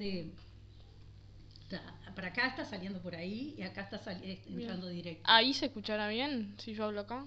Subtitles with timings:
[0.00, 0.30] este
[2.14, 4.00] para acá está saliendo por ahí y acá está
[4.48, 5.22] entrando directo.
[5.24, 7.24] Ahí se escuchará bien si yo hablo acá.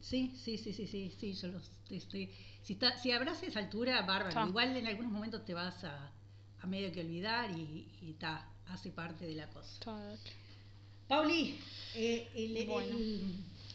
[0.00, 2.28] Sí, sí, sí, sí, sí, sí, yo los estoy.
[2.62, 4.48] Si, está, si hablas a esa altura, bárbaro.
[4.48, 6.10] Igual en algunos momentos te vas a,
[6.60, 10.16] a medio que olvidar y está, hace parte de la cosa.
[11.06, 11.58] Pauli,
[11.94, 12.28] eh,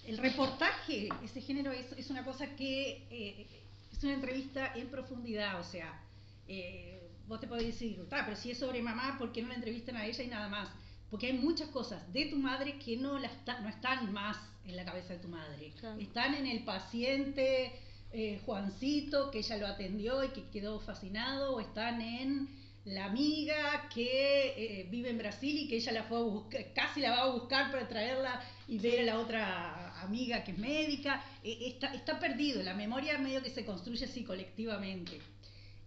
[0.06, 3.48] el, reportaje, ese género es, es una cosa que eh,
[3.94, 6.02] es una entrevista en profundidad, o sea,
[6.48, 9.98] eh, vos te podés decir, pero si es sobre mamá, ¿por qué no la entrevistan
[9.98, 10.70] a ella y nada más?
[11.10, 13.30] Porque hay muchas cosas de tu madre que no, la
[13.62, 15.74] no están más en la cabeza de tu madre.
[16.00, 17.72] Están en el paciente
[18.12, 22.48] eh, Juancito, que ella lo atendió y que quedó fascinado, o están en
[22.86, 27.02] la amiga que eh, vive en Brasil y que ella la fue a buscar, casi
[27.02, 31.24] la va a buscar para traerla y ver a la otra amiga que es médica.
[31.44, 35.20] E, está, está perdido, la memoria medio que se construye así colectivamente.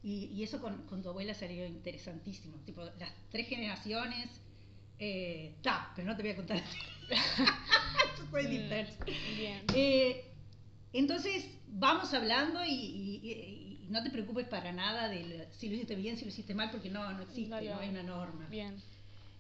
[0.02, 2.56] Y, eso con, tu abuela sería interesantísimo.
[2.64, 4.28] Tipo, las tres generaciones.
[4.98, 5.54] Eh,
[5.94, 6.62] pero no te voy a contar.
[8.30, 9.62] Soy mm, Bien.
[9.74, 10.24] Eh,
[10.92, 16.24] entonces, vamos hablando y, no te preocupes para nada de si lo hiciste bien, si
[16.24, 18.46] lo hiciste mal, porque no, no existe, no hay una norma.
[18.48, 18.76] Bien.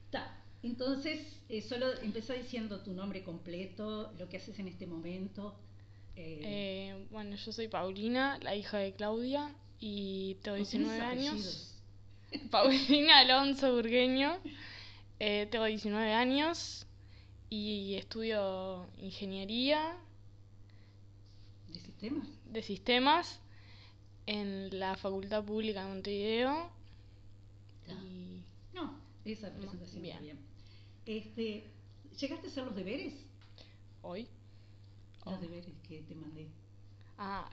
[0.06, 0.34] Está.
[0.62, 5.54] Entonces, eh, solo empezó diciendo tu nombre completo, lo que haces en este momento.
[6.16, 11.74] Eh, bueno, yo soy Paulina, la hija de Claudia, y tengo 19 años.
[12.50, 14.38] Paulina Alonso Burgueño.
[15.20, 16.86] Eh, tengo 19 años
[17.50, 19.96] y estudio ingeniería.
[21.68, 22.28] ¿De sistemas?
[22.52, 23.40] De sistemas
[24.26, 26.70] en la Facultad Pública de Montevideo.
[28.74, 30.22] No, esa presentación bien.
[30.22, 30.38] bien.
[31.06, 31.64] Este,
[32.20, 33.14] ¿Llegaste a hacer los deberes?
[34.02, 34.28] ¿Hoy?
[35.24, 35.40] Los oh.
[35.40, 36.48] deberes que te mandé.
[37.16, 37.48] Ah,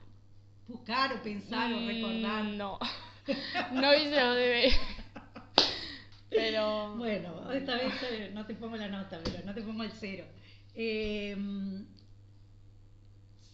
[0.68, 2.44] buscar o pensar o recordar.
[2.44, 2.78] Mm, no,
[3.72, 4.74] no hice los deberes.
[6.30, 6.96] Pero.
[6.96, 10.24] Bueno, esta vez no te pongo la nota, pero no te pongo el cero.
[10.74, 11.36] Eh,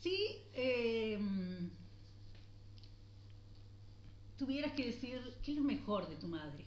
[0.00, 0.16] si
[0.54, 1.18] eh,
[4.36, 6.64] tuvieras que decir, ¿qué es lo mejor de tu madre?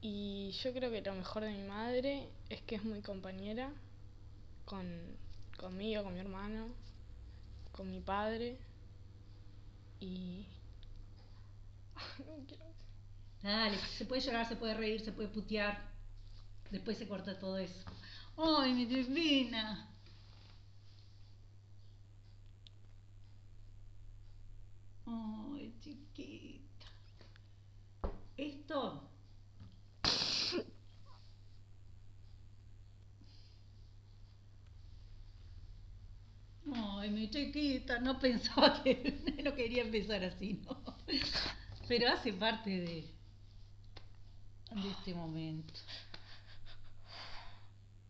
[0.00, 3.72] Y yo creo que lo mejor de mi madre es que es muy compañera
[4.64, 4.86] con,
[5.56, 6.66] conmigo, con mi hermano
[7.76, 8.58] con mi padre
[10.00, 10.46] y...
[12.18, 12.64] no quiero...
[13.42, 15.94] Dale, se puede llorar, se puede reír, se puede putear.
[16.70, 17.84] Después se corta todo eso.
[18.36, 19.88] ¡Ay, mi divina!
[25.06, 26.86] ¡Ay, chiquita!
[28.36, 29.05] Esto
[36.76, 40.96] Ay, mi chiquita, no pensaba que no quería empezar así, ¿no?
[41.88, 43.10] Pero hace parte de,
[44.82, 45.72] de este momento.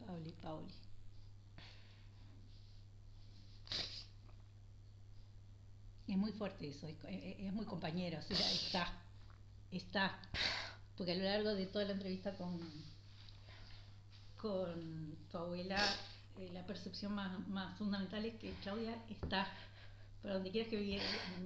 [0.04, 0.74] Pauli, Pauli.
[6.08, 8.92] Es muy fuerte eso, es, muy compañero, o sea, está,
[9.72, 10.18] está.
[10.96, 12.60] Porque a lo largo de toda la entrevista con,
[14.36, 15.76] con tu abuela
[16.38, 19.48] eh, la percepción más, más, fundamental es que Claudia está,
[20.22, 21.00] para donde quieras que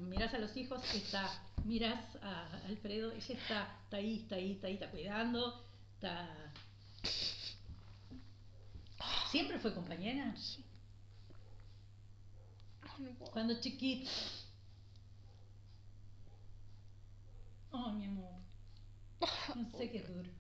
[0.09, 1.31] miras a los hijos, está,
[1.65, 5.65] miras a Alfredo, ella está, está ahí, está ahí, está ahí, está cuidando,
[5.95, 6.28] está...
[9.31, 10.34] ¿Siempre fue compañera?
[10.37, 10.65] Sí.
[13.33, 14.11] Cuando chiquita.
[17.72, 18.41] Oh, mi amor.
[19.55, 20.31] No sé qué duro.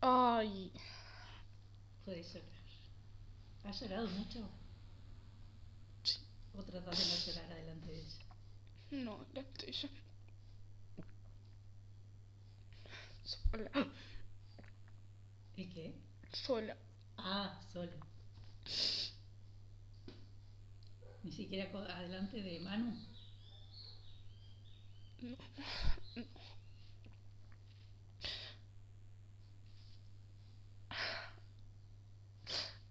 [0.00, 0.72] Ay.
[2.04, 2.48] Puede llorar.
[3.64, 4.48] ¿Has llorado mucho?
[6.02, 6.18] Sí.
[6.54, 8.26] ¿O tratas de no llorar adelante de ella?
[8.90, 9.88] No, delante de ella.
[13.24, 13.70] Sola.
[15.56, 15.94] ¿Y qué?
[16.32, 16.76] Sola.
[17.16, 17.92] Ah, sola.
[21.24, 22.96] Ni siquiera adelante de Manu.
[25.20, 25.36] No.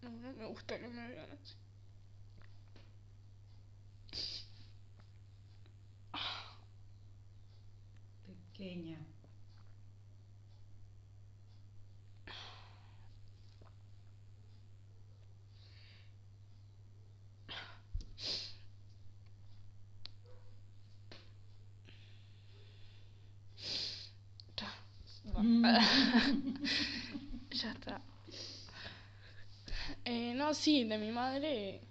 [0.02, 1.56] No, no me gusta que me vean así.
[8.62, 9.00] Pequeña.
[25.38, 25.66] Mm.
[27.50, 28.02] ya está.
[30.06, 31.82] Eh, no, sí, de mi madre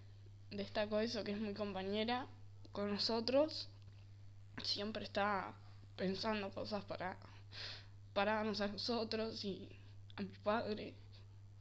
[0.52, 2.28] destaco eso, que es muy compañera
[2.70, 3.68] con nosotros.
[4.62, 5.52] Siempre está
[6.00, 7.14] pensando cosas para,
[8.14, 9.68] para darnos a nosotros y
[10.16, 10.94] a mi padre,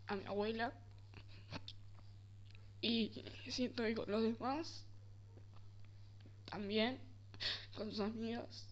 [0.08, 0.72] a mi abuela.
[2.80, 4.86] Y siento que con los demás
[6.46, 7.00] también,
[7.76, 8.66] con sus amigas.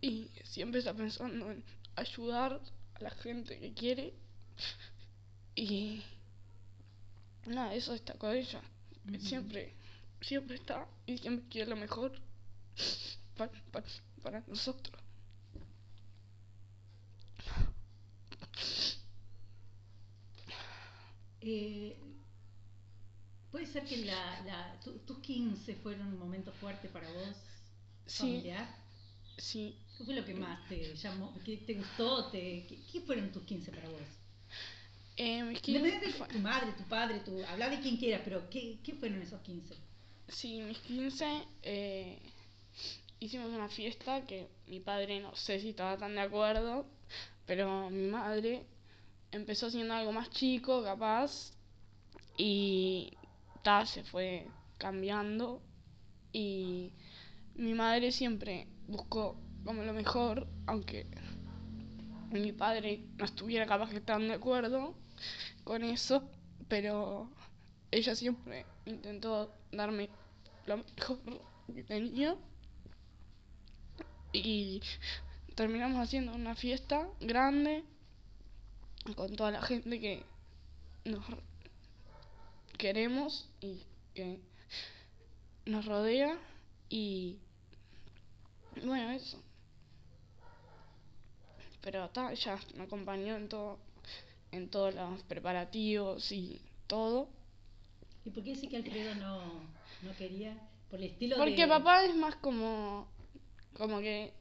[0.00, 1.62] Y siempre está pensando en
[1.94, 2.60] ayudar
[2.94, 4.12] a la gente que quiere.
[5.54, 6.02] Y
[7.46, 8.60] nada, eso está con ella.
[9.20, 9.72] Siempre,
[10.20, 12.20] siempre está y siempre quiere lo mejor
[13.48, 13.86] para,
[14.22, 15.00] para nosotros.
[21.40, 21.96] Eh,
[23.50, 27.36] ¿Puede ser que la, la, tus 15 fueron un momento fuerte para vos?
[28.06, 28.68] Familiar?
[29.38, 29.76] Sí.
[29.96, 31.34] ¿Qué fue lo que más te llamó?
[31.44, 32.30] ¿Qué te gustó?
[32.30, 34.02] Te, qué, fueron tus 15 para vos?
[35.16, 38.78] Eh, mis 15 de tu madre, tu padre, tu, habla de quien quiera, pero ¿qué,
[38.84, 39.74] ¿qué, fueron esos 15?
[40.28, 42.18] Sí, mis 15 eh,
[43.20, 46.86] hicimos una fiesta que mi padre no sé si estaba tan de acuerdo,
[47.46, 48.64] pero mi madre
[49.30, 51.52] empezó siendo algo más chico, capaz,
[52.36, 53.12] y
[53.62, 54.46] ta, se fue
[54.78, 55.62] cambiando.
[56.32, 56.92] Y
[57.54, 61.06] mi madre siempre buscó como lo mejor, aunque
[62.30, 64.94] mi padre no estuviera capaz que tan de acuerdo
[65.64, 66.28] con eso,
[66.68, 67.28] pero
[67.90, 70.08] ella siempre intentó darme
[70.66, 71.18] lo mejor
[71.74, 72.36] que tenía.
[74.32, 74.82] Y
[75.54, 77.84] terminamos haciendo una fiesta grande
[79.16, 80.22] con toda la gente que
[81.04, 81.24] nos
[82.78, 83.82] queremos y
[84.14, 84.40] que
[85.66, 86.38] nos rodea
[86.88, 87.38] y
[88.84, 89.42] bueno eso.
[91.82, 93.78] Pero está ya me acompañó en todo
[94.52, 97.28] en todos los preparativos y todo.
[98.24, 99.40] Y por qué sí que Alfredo no,
[100.02, 100.56] no quería
[100.90, 103.08] por el estilo porque papá es más como
[103.74, 104.32] como que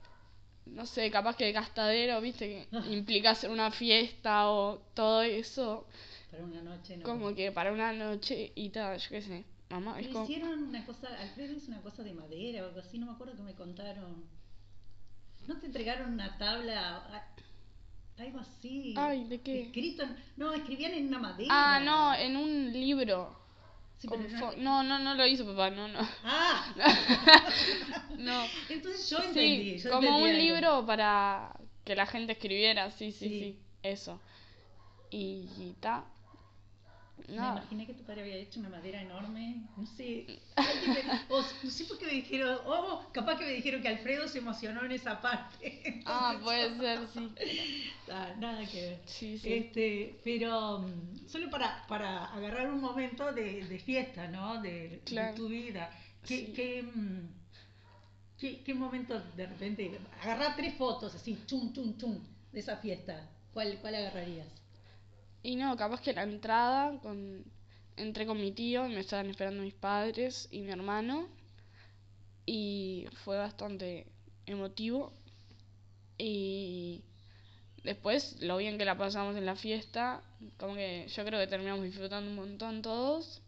[0.74, 5.86] no sé, capaz que gastadero, viste, que implica hacer una fiesta o todo eso.
[6.32, 7.04] Para una noche, ¿no?
[7.04, 9.46] Como que para una noche y tal, yo qué sé.
[9.70, 10.24] Mamá, es como...
[10.24, 13.36] hicieron una cosa, Alfredo hizo una cosa de madera o algo así, no me acuerdo
[13.36, 14.26] que me contaron.
[15.48, 17.30] ¿No te entregaron una tabla,
[18.18, 18.94] algo así?
[18.98, 19.62] Ay, ¿de qué?
[19.62, 20.06] Escrito,
[20.38, 21.50] no, escribían en una madera.
[21.52, 23.36] Ah, no, en un libro
[24.58, 26.00] no, no, no lo hizo papá, no, no.
[26.24, 26.74] Ah.
[28.18, 28.46] no.
[28.70, 29.82] Entonces yo entendí.
[29.90, 31.54] como un libro para
[31.84, 34.20] que la gente escribiera, sí, sí, sí, eso.
[35.10, 36.06] Y ta.
[37.30, 40.40] Me imaginé que tu padre había hecho una madera enorme, no sé.
[41.30, 44.40] o no sé por qué me dijeron, oh, capaz que me dijeron que Alfredo se
[44.40, 46.02] emocionó en esa parte.
[46.06, 47.86] ah, puede ser, sí.
[48.12, 49.02] Ah, nada que ver.
[49.06, 49.54] Sí, sí.
[49.54, 54.62] Este, pero mm, solo para, para agarrar un momento de, de fiesta, ¿no?
[54.62, 55.02] De,
[55.36, 55.92] tu vida.
[56.26, 57.28] ¿Qué, qué, mm,
[58.38, 62.20] qué, qué momento de repente, agarrar tres fotos así, chum, chum, chum,
[62.52, 63.30] de esa fiesta?
[63.54, 64.59] ¿Cuál, cuál agarrarías?
[65.42, 67.46] Y no, capaz que la entrada, con,
[67.98, 71.28] entré con mi tío, me estaban esperando mis padres y mi hermano.
[72.46, 74.08] Y fue bastante
[74.46, 75.14] emotivo.
[76.18, 77.04] Y
[77.84, 80.22] después, lo bien que la pasamos en la fiesta,
[80.58, 83.42] como que yo creo que terminamos disfrutando un montón todos.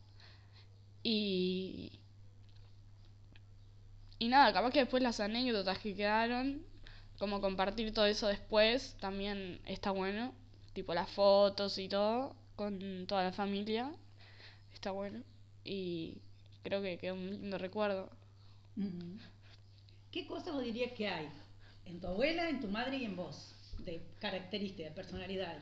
[1.03, 1.99] Y.
[4.19, 6.63] Y nada, capaz que después las anécdotas que quedaron,
[7.17, 10.33] como compartir todo eso después, también está bueno
[10.73, 13.91] tipo las fotos y todo, con toda la familia.
[14.73, 15.23] Está bueno.
[15.63, 16.17] Y
[16.63, 18.09] creo que quedó un lindo recuerdo.
[20.11, 21.29] ¿Qué cosas vos dirías que hay
[21.85, 23.53] en tu abuela, en tu madre y en vos?
[23.79, 25.59] De características, de personalidad.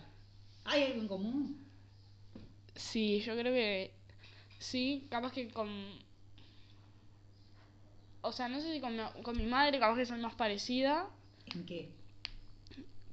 [0.65, 1.65] ¿Hay algo en común?
[2.75, 3.91] Sí, yo creo que
[4.59, 5.69] sí, capaz que con...
[8.21, 11.09] O sea, no sé si con mi, con mi madre capaz que soy más parecida.
[11.53, 11.89] ¿En qué?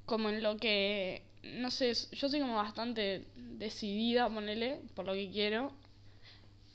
[0.04, 1.22] Como en lo que
[1.54, 5.72] no sé, yo soy como bastante decidida, ponele, por lo que quiero.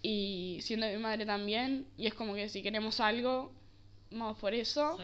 [0.02, 3.52] Y siendo mi madre también, y es como que si queremos algo,
[4.10, 4.98] vamos por eso.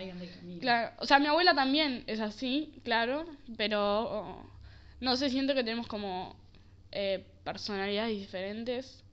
[0.60, 3.26] Claro, o sea, mi abuela también es así, claro,
[3.58, 4.44] pero
[5.00, 6.36] no sé, siento que tenemos como
[6.92, 9.04] eh, personalidades diferentes.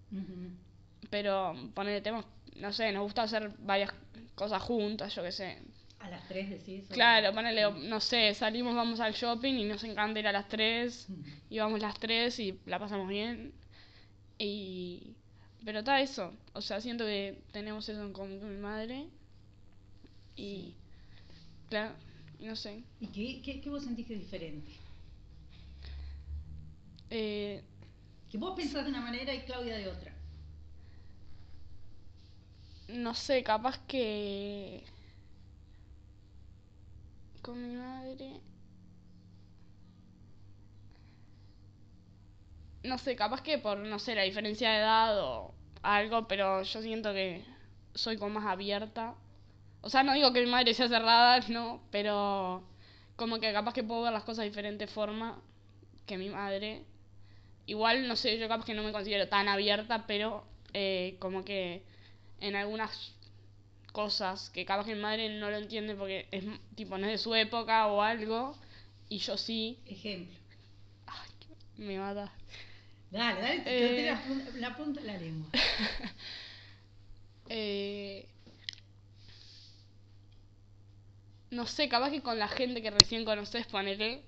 [1.11, 2.25] Pero ponele, tenemos,
[2.57, 3.91] no sé, nos gusta hacer varias
[4.35, 5.59] cosas juntas, yo qué sé.
[6.05, 6.85] A las 3 decís.
[6.91, 11.09] Claro, ponele, no sé, salimos, vamos al shopping y nos encanta ir a las 3
[11.49, 13.55] y vamos las 3 y la pasamos bien.
[14.39, 15.15] Y...
[15.65, 19.07] Pero está eso, o sea, siento que tenemos eso en común con mi madre.
[20.37, 20.75] Y...
[21.71, 21.95] Claro,
[22.39, 22.83] no sé.
[23.01, 24.71] ¿Y qué, qué, vos sentís que es diferente?
[27.09, 27.63] Eh,
[28.31, 30.13] que vos pensás de una manera y Claudia de otra.
[32.89, 34.85] No sé, capaz que
[37.45, 38.41] con mi madre
[42.83, 46.83] no sé, capaz que por, no sé, la diferencia de edad o algo, pero yo
[46.83, 47.45] siento que
[47.95, 49.15] soy como más abierta.
[49.83, 52.65] O sea, no digo que mi madre sea cerrada, no, pero
[53.17, 55.41] como que capaz que puedo ver las cosas de diferente forma
[56.07, 56.85] que mi madre.
[57.67, 61.85] Igual, no sé, yo capaz que no me considero tan abierta, pero eh, como que
[62.41, 63.14] en algunas
[63.95, 67.19] cosas que capaz que mi madre no lo entiende porque es tipo no es de
[67.19, 68.57] su época o algo,
[69.09, 69.79] y yo sí.
[69.87, 70.37] Ejemplo.
[71.07, 71.31] Ay,
[71.77, 72.33] me mata.
[73.13, 74.07] Dale, dale, eh...
[74.57, 75.49] la, punta, de la lengua.
[77.49, 78.27] eh...
[81.53, 84.23] No sé, capaz que con la gente que recién conoces, ponele,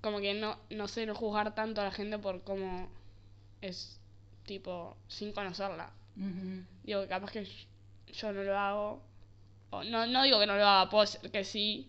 [0.00, 2.90] como que no, no sé, no juzgar tanto a la gente por cómo
[3.60, 4.00] es,
[4.44, 5.92] tipo, sin conocerla.
[6.82, 7.46] Digo, que capaz que
[8.12, 9.02] yo no lo hago.
[9.70, 11.88] O, no, no digo que no lo haga, puedo decir que sí,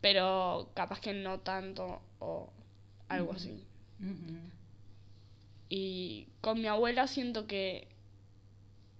[0.00, 2.50] pero capaz que no tanto o
[3.08, 3.64] algo así.
[5.68, 7.88] Y con mi abuela siento que.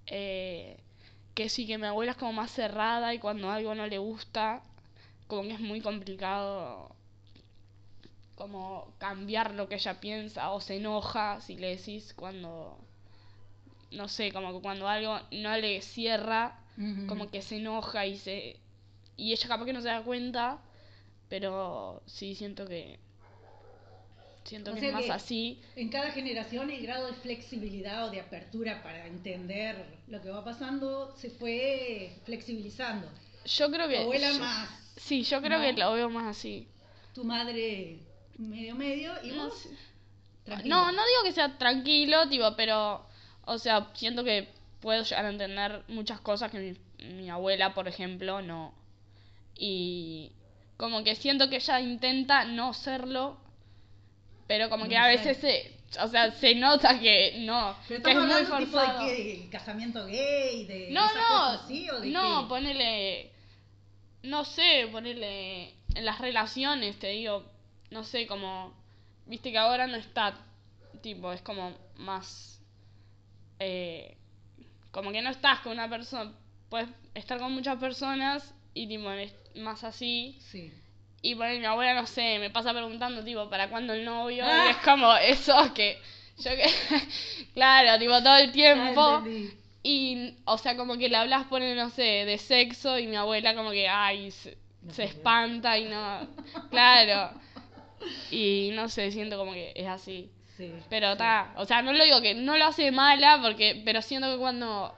[0.06, 0.78] Eh,
[1.34, 4.62] que sí, que mi abuela es como más cerrada y cuando algo no le gusta,
[5.26, 6.96] como que es muy complicado
[8.36, 12.78] como cambiar lo que ella piensa o se enoja si le decís cuando
[13.90, 16.58] no sé, como que cuando algo no le cierra,
[17.08, 18.60] como que se enoja y se
[19.16, 20.58] y ella capaz que no se da cuenta,
[21.28, 22.98] pero sí siento que
[24.46, 25.60] Siento que es más así.
[25.74, 30.44] En cada generación el grado de flexibilidad o de apertura para entender lo que va
[30.44, 33.08] pasando se fue flexibilizando.
[33.44, 33.98] Yo creo que.
[33.98, 34.68] abuela más.
[34.96, 36.68] Sí, yo creo que lo veo más así.
[37.12, 37.98] Tu madre
[38.38, 39.68] medio medio y no, vos.
[40.64, 43.05] No, no digo que sea tranquilo, tipo, pero.
[43.46, 44.48] O sea, siento que
[44.80, 48.74] puedo llegar a entender muchas cosas que mi, mi abuela, por ejemplo, no.
[49.56, 50.32] Y
[50.76, 53.38] como que siento que ella intenta no serlo
[54.46, 58.18] pero como que a veces se, o sea, se nota que no, pero que es
[58.18, 58.98] muy forzado.
[59.00, 63.32] Tipo de casamiento gay, de no, no, así, ¿o de no, ponele,
[64.22, 67.44] no sé, ponele en las relaciones, te digo,
[67.90, 68.72] no sé, como,
[69.26, 70.38] viste que ahora no está,
[71.02, 72.55] tipo, es como más,
[73.58, 74.16] eh,
[74.90, 76.32] como que no estás con una persona,
[76.68, 80.38] puedes estar con muchas personas y tipo, es más así.
[80.40, 80.72] Sí
[81.26, 84.44] y bueno, mi abuela, no sé, me pasa preguntando, tipo, ¿para cuándo el novio?
[84.44, 84.70] Y ah.
[84.70, 85.98] es como eso que.
[86.38, 86.66] Yo que.
[87.54, 89.24] claro, tipo, todo el tiempo.
[89.82, 93.56] Y, o sea, como que le hablas, pone, no sé, de sexo y mi abuela,
[93.56, 94.56] como que, ay, se,
[94.98, 96.28] espanta y no.
[96.70, 97.36] Claro.
[98.30, 100.30] Y no sé, siento como que es así.
[100.56, 104.00] Sí, pero está, o sea, no lo digo que no lo hace mala, porque pero
[104.00, 104.94] siento que cuando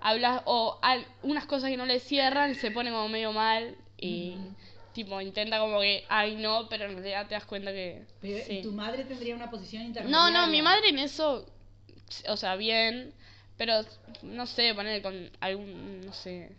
[0.00, 4.36] hablas o al, unas cosas que no le cierran, se pone como medio mal y
[4.92, 8.02] tipo, intenta como que, ay, no, pero en realidad te das cuenta que...
[8.20, 10.16] Pero, tu madre tendría una posición intermedia?
[10.16, 11.46] No, no, mi madre en eso,
[12.28, 13.12] o sea, bien,
[13.56, 13.84] pero
[14.22, 16.50] no sé, poner con algún, no sé...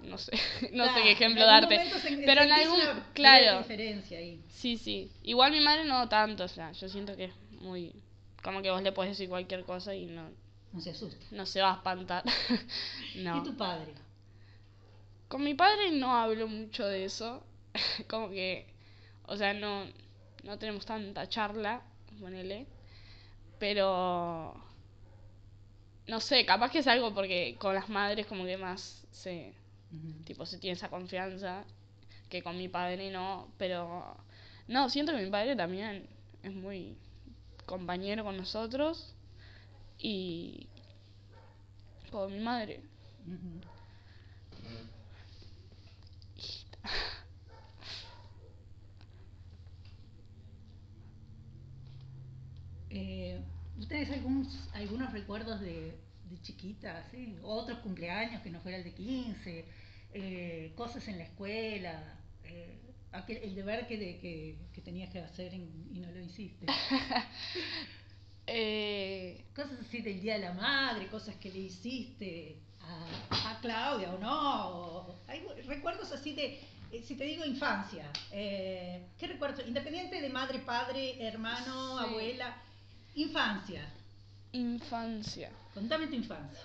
[0.00, 0.32] No sé,
[0.72, 1.80] no sé qué ejemplo darte.
[2.24, 2.80] pero en algún,
[3.14, 3.58] claro.
[3.58, 4.40] Diferencia ahí.
[4.48, 5.10] Sí, sí.
[5.22, 7.92] Igual mi madre no tanto, o sea, yo siento que es muy
[8.42, 10.30] como que vos le puedes decir cualquier cosa y no
[10.72, 11.24] no se asusta.
[11.30, 12.24] No se va a espantar.
[13.16, 13.38] no.
[13.38, 13.94] ¿Y tu padre?
[15.28, 17.42] Con mi padre no hablo mucho de eso.
[18.08, 18.66] Como que,
[19.26, 19.84] o sea, no,
[20.44, 21.82] no tenemos tanta charla,
[22.20, 22.66] ponele.
[23.58, 24.54] Pero,
[26.06, 29.52] no sé, capaz que es algo porque con las madres como que más se,
[30.24, 31.64] tipo, se tiene esa confianza
[32.28, 33.48] que con mi padre no.
[33.58, 34.16] Pero,
[34.68, 36.06] no, siento que mi padre también
[36.42, 36.96] es muy
[37.66, 39.14] compañero con nosotros
[39.98, 40.68] y
[42.10, 42.80] con mi madre.
[52.90, 53.38] Eh,
[53.78, 55.94] ¿Ustedes algunos, algunos recuerdos de,
[56.30, 57.06] de chiquitas,
[57.42, 59.64] otros cumpleaños que no fuera el de 15,
[60.14, 62.78] eh, cosas en la escuela, eh,
[63.12, 66.66] aquel, el deber que, de, que, que, tenías que hacer y no lo hiciste?
[69.54, 74.18] cosas así del Día de la Madre, cosas que le hiciste a, a Claudia o
[74.18, 79.62] no, hay recuerdos así de eh, si te digo infancia, eh, ¿qué recuerdo?
[79.66, 82.56] Independiente de madre, padre, hermano, abuela,
[83.14, 83.86] infancia.
[84.52, 85.50] Infancia.
[85.74, 86.64] Contame tu infancia.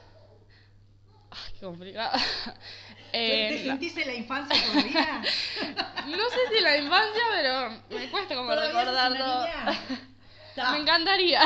[1.32, 2.18] Ay, qué complicado.
[3.12, 5.24] ¿Te, eh, sentiste la infancia todavía?
[5.24, 9.46] sé si la infancia, pero me cuesta como recordarlo.
[10.72, 11.42] me encantaría.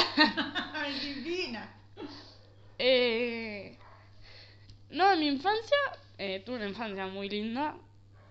[1.04, 1.74] Divina.
[2.80, 3.78] Eh,
[4.92, 5.78] no, en mi infancia
[6.18, 7.76] eh, tuve una infancia muy linda.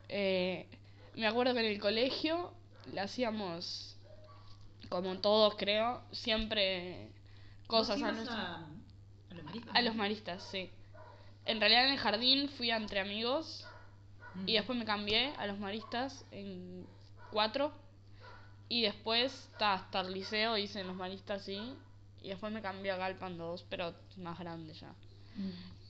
[0.09, 0.67] Eh,
[1.15, 2.53] me acuerdo que en el colegio
[2.93, 3.97] le hacíamos,
[4.89, 7.11] como todos creo, siempre
[7.67, 9.77] cosas a, a, los maristas.
[9.77, 10.71] A los maristas, sí.
[11.45, 13.67] En realidad en el jardín fui entre amigos
[14.45, 16.87] y después me cambié a los maristas en
[17.31, 17.73] cuatro.
[18.69, 21.75] Y después hasta el liceo hice en los maristas, sí.
[22.21, 24.93] Y después me cambié a Galpan 2, pero más grande ya.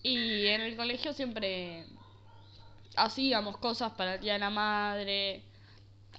[0.02, 1.86] Y en el colegio siempre
[2.96, 5.42] hacíamos cosas para el Día de la Madre,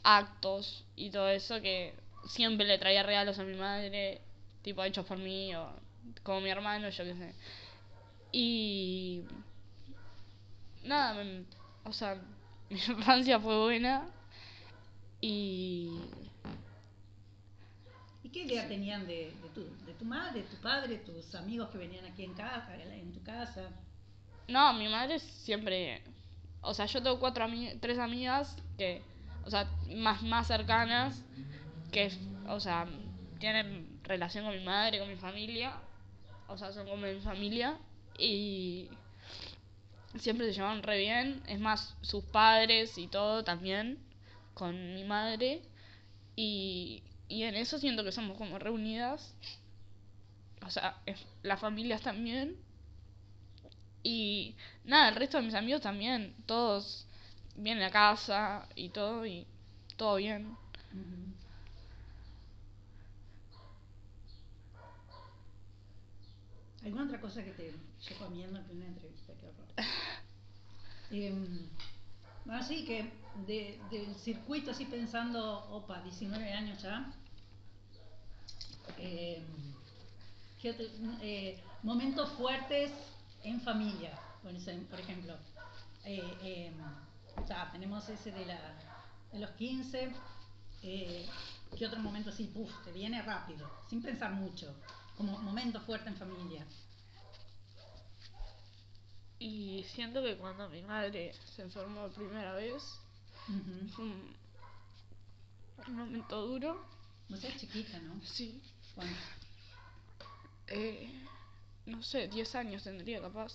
[0.04, 1.94] actos y todo eso que
[2.28, 4.22] siempre le traía regalos a mi madre,
[4.62, 5.70] tipo hechos por mí o
[6.24, 7.34] como mi hermano, yo qué sé.
[8.32, 9.24] Y
[10.84, 11.16] nada,
[11.84, 12.16] o sea,
[12.70, 14.08] mi infancia fue buena
[15.22, 16.00] y...
[18.24, 21.70] ¿Y qué idea tenían de, de, tu, de tu madre, de tu padre, tus amigos
[21.70, 23.70] que venían aquí en casa, en tu casa?
[24.48, 26.04] No, mi madre siempre
[26.62, 27.46] o sea, yo tengo cuatro
[27.80, 29.02] tres amigas que,
[29.46, 31.24] o sea, más, más cercanas,
[31.92, 32.12] que,
[32.48, 32.86] o sea,
[33.40, 35.74] tienen relación con mi madre, con mi familia,
[36.48, 37.78] o sea, son como mi familia,
[38.18, 38.90] y
[40.18, 44.00] siempre se llevan re bien, es más, sus padres y todo también,
[44.54, 45.62] con mi madre,
[46.36, 49.34] y, y en eso siento que somos como reunidas,
[50.66, 50.98] o sea,
[51.44, 52.58] las familias también,
[54.04, 57.06] y nada, el resto de mis amigos también, todos
[57.56, 59.46] vienen a casa y todo, y
[59.98, 60.56] todo bien.
[66.88, 69.34] ¿Alguna otra cosa que te yo comiendo en una entrevista?
[69.34, 69.68] Qué horror.
[71.12, 71.70] eh,
[72.50, 73.12] así que
[73.46, 77.12] de, del circuito, así pensando, opa, 19 años ya.
[79.00, 79.44] Eh,
[81.22, 82.94] eh, momentos fuertes
[83.44, 85.34] en familia, por ejemplo.
[86.06, 86.72] Eh, eh,
[87.50, 88.60] ya tenemos ese de, la,
[89.34, 90.14] de los 15,
[90.84, 91.26] eh,
[91.78, 94.74] que otro momento así, puff, te viene rápido, sin pensar mucho,
[95.18, 96.66] como momento fuerte en familia.
[99.40, 102.84] Y siento que cuando mi madre se enfermó por primera vez,
[103.96, 104.36] fue un,
[105.96, 106.86] momento duro.
[107.30, 108.20] No seas chiquita, ¿no?
[108.24, 108.62] Sí.
[110.68, 111.10] Eh,
[111.86, 113.54] no sé, 10 años tendría capaz.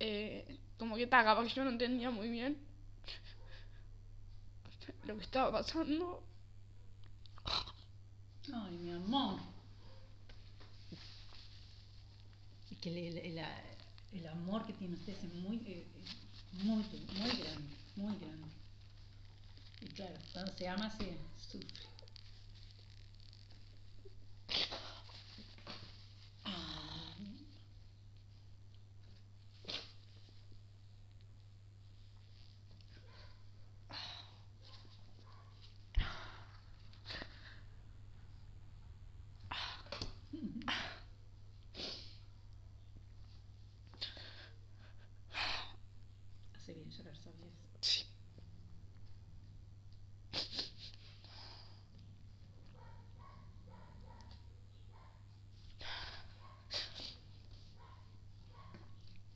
[0.00, 2.58] eh, como que está, capaz que yo no entendía muy bien
[5.04, 6.22] lo que estaba pasando.
[8.52, 9.40] Ay, mi amor.
[12.70, 13.38] Y que el, el,
[14.12, 15.86] el, amor que tiene usted es muy, eh,
[16.64, 18.48] muy, muy grande, muy grande.
[19.80, 21.91] Y claro, cuando se ama se sufre.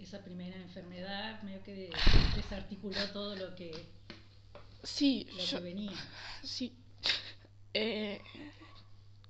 [0.06, 1.90] Esa primera enfermedad medio que
[2.36, 3.72] desarticuló todo lo que,
[4.84, 5.92] sí, yo, venía.
[6.44, 6.72] Sí.
[7.74, 8.22] Eh,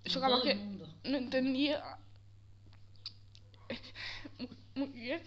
[0.05, 1.99] yo capaz que no entendía
[4.75, 5.23] muy bien.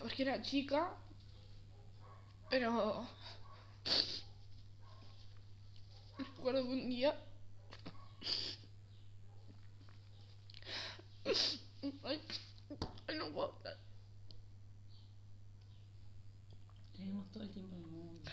[0.00, 0.92] Porque era chica,
[2.50, 3.08] pero
[6.18, 7.25] recuerdo que un día
[11.26, 12.20] Ay,
[13.18, 13.54] no puedo
[16.92, 18.30] Tenemos todo el tiempo en el mundo.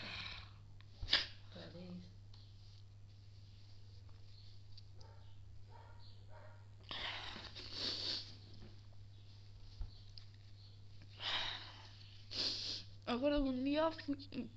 [13.06, 14.48] Me acuerdo que un día fui.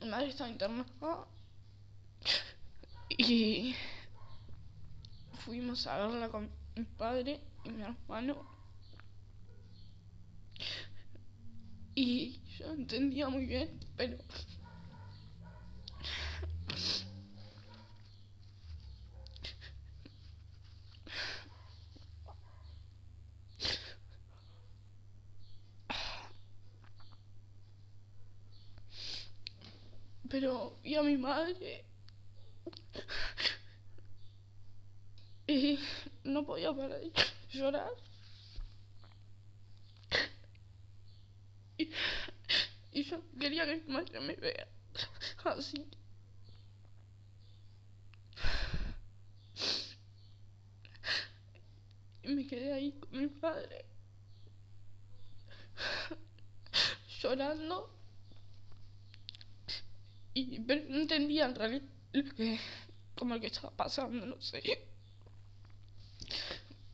[0.00, 1.26] Mi madre estaba internada.
[3.10, 3.74] Y.
[5.44, 8.36] Fuimos a verla con mi padre y mi hermano.
[11.94, 14.18] Y yo entendía muy bien, pero
[30.28, 31.86] pero vi a mi madre
[35.48, 35.78] y
[36.24, 37.00] no podía parar
[37.52, 37.90] llorar.
[41.78, 41.90] Y,
[42.92, 44.66] y yo quería que mi madre me vea
[45.44, 45.86] así.
[52.22, 53.84] Y me quedé ahí con mi padre,
[57.20, 57.90] llorando.
[60.34, 61.82] Y pero no entendía en realidad
[62.12, 62.58] lo que,
[63.14, 64.62] como lo que estaba pasando, no sé.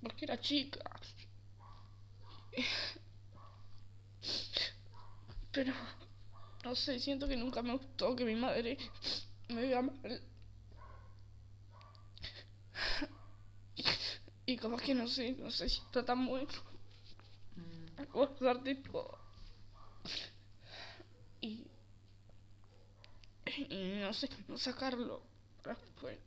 [0.03, 0.91] Porque era chica.
[5.53, 5.73] Pero,
[6.65, 8.77] no sé, siento que nunca me gustó que mi madre
[9.49, 10.23] me vea mal.
[14.45, 16.49] Y como que no sé, no sé si está tan bueno.
[17.57, 18.65] Mm.
[18.65, 19.19] tipo.
[21.41, 21.67] Y.
[23.47, 25.23] Y no sé, no sacarlo
[25.63, 26.21] para afuera.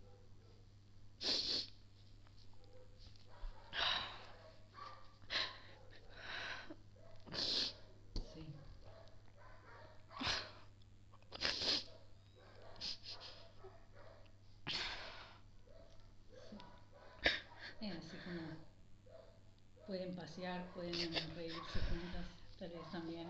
[20.73, 22.25] Pueden reírse juntas,
[22.59, 23.27] tal vez también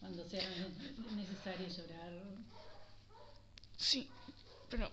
[0.00, 0.42] cuando sea
[1.14, 2.12] necesario llorar.
[3.76, 4.08] Sí,
[4.70, 4.90] pero...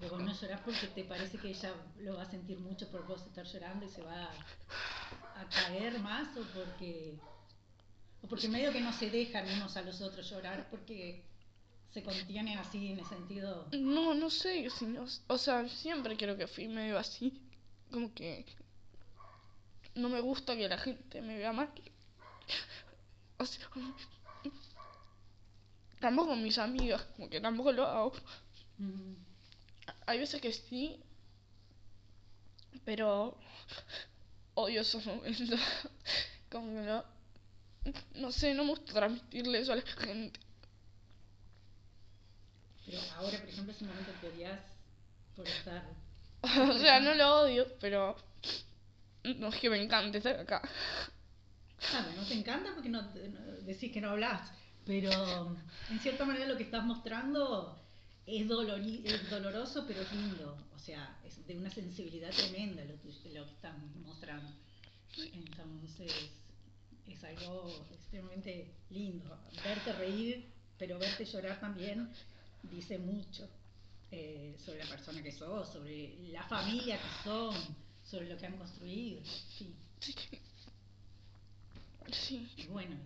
[0.00, 3.22] Pero no llorar porque te parece que ella lo va a sentir mucho por vos
[3.22, 4.30] estar llorando y se va
[5.34, 7.14] a, caer más o porque...
[8.22, 11.22] O porque medio que no se dejan unos a los otros llorar porque
[11.92, 13.68] se contienen así en el sentido...
[13.72, 14.68] No, no sé,
[15.28, 17.40] o sea, siempre creo que fui medio así,
[17.90, 18.44] como que
[19.96, 21.70] no me gusta que la gente me vea mal.
[23.38, 23.68] O sea,
[26.00, 28.12] tampoco con mis amigas, como que tampoco lo hago.
[28.78, 29.14] Mm.
[30.06, 31.00] Hay veces que sí,
[32.84, 33.36] pero
[34.54, 35.58] odio esos momentos.
[36.50, 37.04] Como que no,
[38.14, 40.40] no sé, no me gusta transmitirle eso a la gente.
[42.84, 44.60] Pero ahora, por ejemplo, es un momento que odias
[45.34, 45.84] por estar.
[46.70, 48.16] o sea, no lo odio, pero
[49.34, 50.62] no es que me encante estar acá.
[51.90, 53.02] Claro, no te encanta porque no,
[53.62, 54.50] decís que no hablas,
[54.84, 55.56] pero
[55.90, 57.78] en cierta manera lo que estás mostrando
[58.26, 60.56] es, es doloroso, pero es lindo.
[60.74, 64.52] O sea, es de una sensibilidad tremenda lo, lo que estás mostrando.
[65.18, 66.12] Entonces,
[67.06, 69.38] es algo extremadamente lindo.
[69.64, 70.46] Verte reír,
[70.78, 72.10] pero verte llorar también
[72.62, 73.48] dice mucho
[74.10, 77.54] eh, sobre la persona que sos, sobre la familia que son
[78.10, 79.20] sobre lo que han construido.
[79.24, 79.74] Sí.
[82.12, 82.48] Sí.
[82.70, 82.96] Bueno.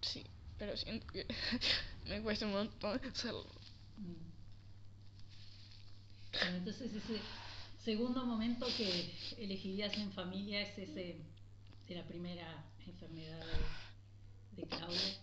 [0.00, 0.24] Sí,
[0.58, 1.26] pero siento que
[2.06, 3.46] me cuesta un montón hacerlo.
[3.96, 4.28] Mm.
[6.32, 7.20] Bueno, entonces ese
[7.84, 11.16] segundo momento que elegirías en familia es ese
[11.88, 13.40] de la primera enfermedad
[14.52, 15.16] de, de Claudia,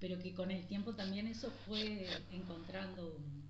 [0.00, 3.45] pero que con el tiempo también eso fue encontrando un,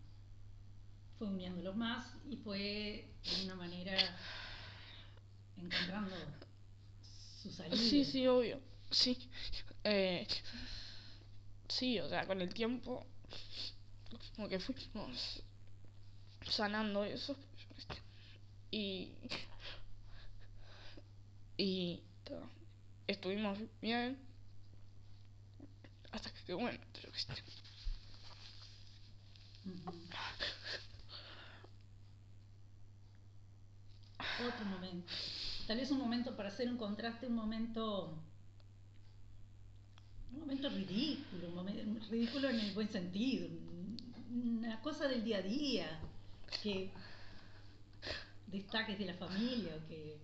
[1.19, 3.97] fue uniéndolos más y fue de una manera
[5.57, 6.15] encontrando
[7.43, 7.77] su salida.
[7.77, 8.61] Sí, sí, obvio.
[8.91, 9.31] Sí.
[9.85, 10.27] Eh,
[11.69, 13.07] sí, o sea, con el tiempo,
[14.35, 15.43] como que fuimos
[16.49, 17.37] sanando eso.
[18.71, 19.13] Y.
[21.57, 22.03] Y.
[23.07, 24.19] Estuvimos bien.
[26.11, 27.19] Hasta que, bueno, yo que
[34.45, 35.13] otro momento.
[35.67, 38.23] Tal vez un momento para hacer un contraste, un momento
[40.33, 43.49] un momento ridículo, un momento, ridículo en el buen sentido,
[44.31, 46.01] una cosa del día a día,
[46.63, 46.91] que
[48.47, 50.19] destaques de la familia, o que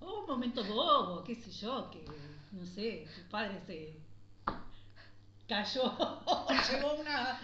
[0.00, 2.04] un momento bobo, qué sé yo, que
[2.52, 3.96] no sé, tu padre se
[5.48, 5.96] cayó,
[6.70, 7.40] llegó una,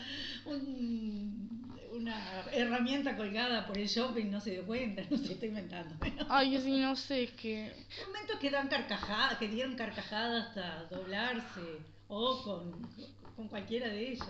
[0.46, 1.65] un,
[1.96, 5.94] una herramienta colgada por el shopping, no se dio cuenta, no se está inventando.
[6.28, 7.72] Ay, sí, no sé, que...
[8.06, 11.61] Momentos que dan carcajadas, que dieron carcajadas hasta doblarse,
[12.09, 12.88] o con,
[13.35, 14.28] con cualquiera de ellos.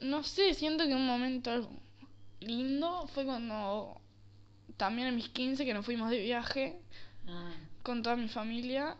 [0.00, 1.70] No sé, siento que un momento
[2.40, 4.00] lindo fue cuando
[4.76, 6.80] también en mis 15 que nos fuimos de viaje
[7.26, 7.52] ah.
[7.82, 8.96] con toda mi familia,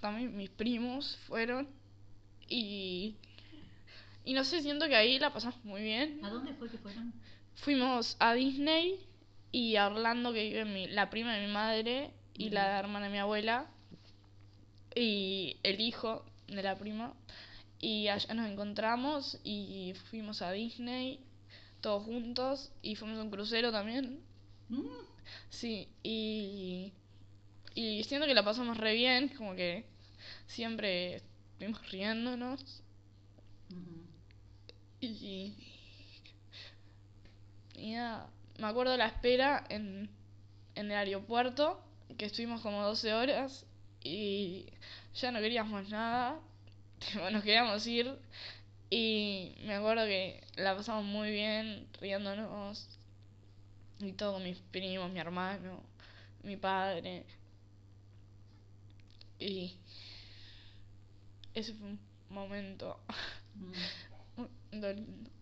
[0.00, 1.68] también mis primos fueron
[2.48, 3.14] y
[4.24, 6.24] y no sé, siento que ahí la pasamos muy bien.
[6.24, 7.12] ¿A dónde fue que fueron?
[7.56, 8.98] Fuimos a Disney
[9.52, 13.12] y a Orlando, que vive mi, la prima de mi madre y la hermana de
[13.12, 13.66] mi abuela.
[14.94, 17.14] Y el hijo de la prima.
[17.80, 21.20] Y allá nos encontramos y fuimos a Disney
[21.80, 24.20] todos juntos y fuimos a un crucero también.
[24.68, 24.86] Mm.
[25.48, 26.92] Sí, y,
[27.74, 29.84] y siento que la pasamos re bien, como que
[30.46, 32.82] siempre estuvimos riéndonos.
[35.00, 35.54] Y,
[37.80, 40.10] y nada, me acuerdo la espera en,
[40.74, 41.82] en el aeropuerto,
[42.18, 43.64] que estuvimos como 12 horas
[44.02, 44.66] y
[45.14, 46.38] ya no queríamos nada,
[47.32, 48.18] nos queríamos ir
[48.90, 52.88] y me acuerdo que la pasamos muy bien riéndonos
[54.00, 55.82] y todo mis primos, mi hermano,
[56.42, 57.24] mi padre.
[59.38, 59.74] Y
[61.54, 63.00] ese fue un momento
[63.54, 64.42] mm.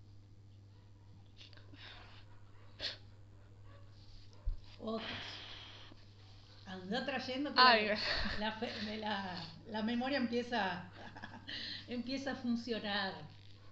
[4.80, 5.02] Otros.
[6.66, 8.58] Anda trayendo que la,
[8.98, 10.84] la, la, memoria empieza,
[11.88, 13.14] empieza a funcionar.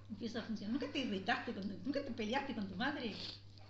[0.08, 0.72] Empieza a funcionar.
[0.72, 3.14] ¿Nunca te irritaste, con nunca te peleaste con tu madre?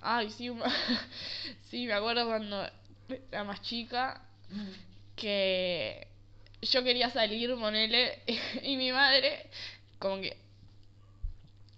[0.00, 0.50] Ay, sí,
[1.70, 2.70] sí, me acuerdo cuando
[3.08, 5.16] era más chica mm.
[5.16, 6.06] que
[6.62, 8.22] yo quería salir, monele,
[8.62, 9.50] y mi madre,
[9.98, 10.36] como que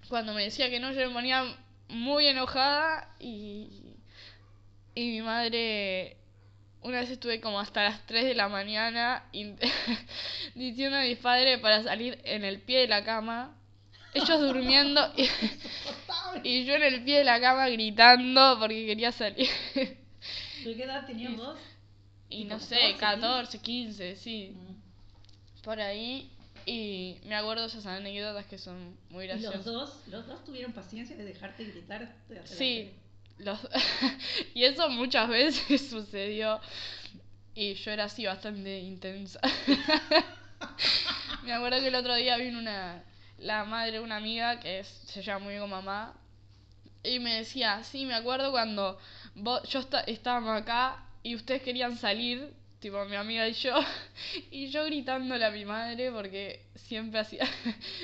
[0.08, 1.56] cuando me decía que no, yo me ponía
[1.88, 3.87] muy enojada y,
[4.98, 6.16] y mi madre,
[6.82, 9.22] una vez estuve como hasta las 3 de la mañana
[10.56, 13.56] diciendo a mis padres para salir en el pie de la cama
[14.12, 15.00] ellos durmiendo
[16.42, 19.48] y, yo en el pie de la cama gritando porque quería salir.
[19.74, 21.56] ¿De qué edad tenías vos?
[22.28, 24.52] Y no sé, 14, 15, sí.
[24.52, 25.62] Mm.
[25.62, 26.28] Por ahí.
[26.66, 29.54] Y me acuerdo esas anécdotas que son muy graciosas.
[29.54, 32.16] ¿Y los dos, los dos tuvieron paciencia de dejarte gritar?
[32.46, 32.90] sí.
[34.54, 36.60] Y eso muchas veces sucedió.
[37.54, 39.40] Y yo era así bastante intensa.
[41.42, 43.02] me acuerdo que el otro día vino una,
[43.38, 46.14] la madre de una amiga que se llama muy bien mamá.
[47.02, 48.98] Y me decía, sí, me acuerdo cuando
[49.68, 53.74] yo estábamos acá y ustedes querían salir, tipo mi amiga y yo,
[54.50, 57.44] y yo gritándole a mi madre porque siempre hacía...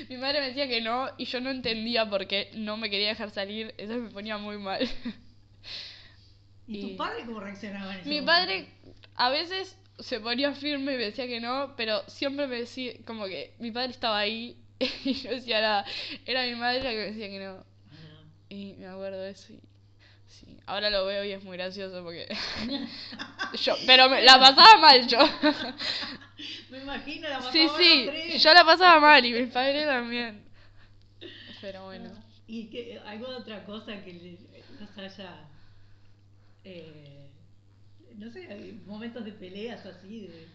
[0.09, 3.09] mi madre me decía que no y yo no entendía por qué no me quería
[3.09, 4.87] dejar salir, eso me ponía muy mal.
[6.67, 8.67] ¿Y, tu padre cómo reaccionaba en Mi padre
[9.15, 13.25] a veces se ponía firme y me decía que no, pero siempre me decía, como
[13.25, 15.85] que mi padre estaba ahí y yo decía, era,
[16.25, 17.63] era mi madre la que me decía que no.
[18.49, 19.53] Y me acuerdo de eso.
[19.53, 19.59] Y,
[20.27, 20.57] sí.
[20.65, 22.27] Ahora lo veo y es muy gracioso porque.
[23.63, 25.17] yo, pero me, la pasaba mal yo.
[26.69, 30.43] me imagino, la pasaba Sí, sí, yo la pasaba mal y mi padre también.
[31.61, 32.11] Pero bueno.
[32.47, 34.37] ¿Y qué, alguna otra cosa que
[34.79, 35.49] nos haya.
[36.65, 37.29] Eh,
[38.17, 40.27] no sé, momentos de peleas así?
[40.27, 40.47] De...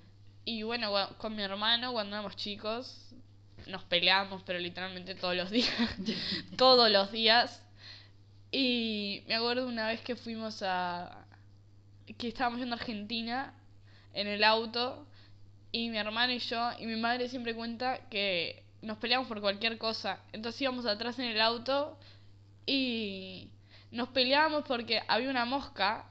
[0.44, 3.14] Y bueno, con mi hermano, cuando éramos chicos,
[3.66, 5.70] nos peleamos, pero literalmente todos los días.
[6.56, 7.62] todos los días.
[8.50, 11.24] Y me acuerdo una vez que fuimos a.
[12.18, 13.54] que estábamos yendo a Argentina
[14.12, 15.06] en el auto.
[15.72, 19.78] Y mi hermano y yo, y mi madre siempre cuenta que nos peleamos por cualquier
[19.78, 20.18] cosa.
[20.32, 21.96] Entonces íbamos atrás en el auto
[22.66, 23.50] y
[23.90, 26.06] nos peleábamos porque había una mosca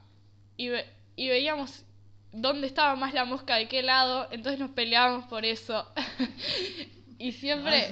[0.57, 0.69] y,
[1.15, 1.83] y veíamos
[2.31, 5.91] dónde estaba más la mosca, de qué lado, entonces nos peleábamos por eso.
[7.19, 7.89] Y siempre...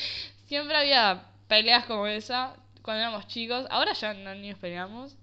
[0.47, 3.65] siempre había peleas como esa cuando éramos chicos.
[3.69, 5.15] Ahora ya no ni nos peleamos.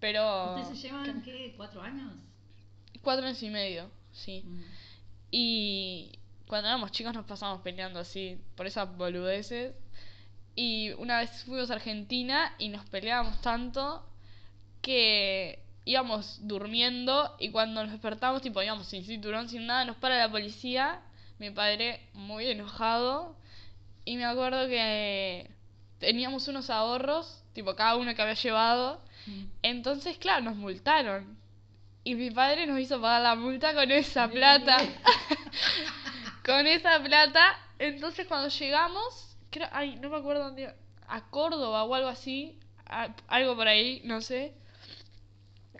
[0.00, 0.56] Pero...
[0.56, 1.54] ¿Ustedes se llevan qué?
[1.56, 2.12] ¿Cuatro años?
[3.00, 4.42] Cuatro años y medio, sí.
[4.44, 4.62] Mm.
[5.30, 9.72] Y cuando éramos chicos nos pasábamos peleando así, por esas boludeces.
[10.60, 14.04] Y una vez fuimos a Argentina y nos peleábamos tanto
[14.82, 20.18] que íbamos durmiendo y cuando nos despertamos, tipo, íbamos sin cinturón, sin nada, nos para
[20.18, 21.00] la policía
[21.38, 23.36] mi padre muy enojado
[24.04, 25.48] y me acuerdo que
[26.00, 29.44] teníamos unos ahorros, tipo cada uno que había llevado, mm.
[29.62, 31.38] entonces claro, nos multaron.
[32.02, 34.78] Y mi padre nos hizo pagar la multa con esa plata.
[36.44, 37.56] con esa plata.
[37.78, 40.74] Entonces cuando llegamos, creo, ay, no me acuerdo dónde,
[41.06, 42.58] a Córdoba o algo así,
[43.28, 44.54] algo por ahí, no sé.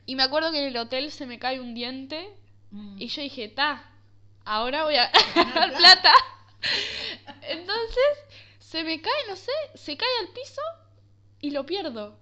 [0.07, 2.35] Y me acuerdo que en el hotel se me cae un diente
[2.71, 3.01] mm.
[3.01, 3.91] y yo dije, ta,
[4.45, 6.13] ahora voy a ganar plata.
[7.43, 8.19] Entonces,
[8.59, 10.63] se me cae, no sé, se cae al piso
[11.41, 12.19] y lo pierdo.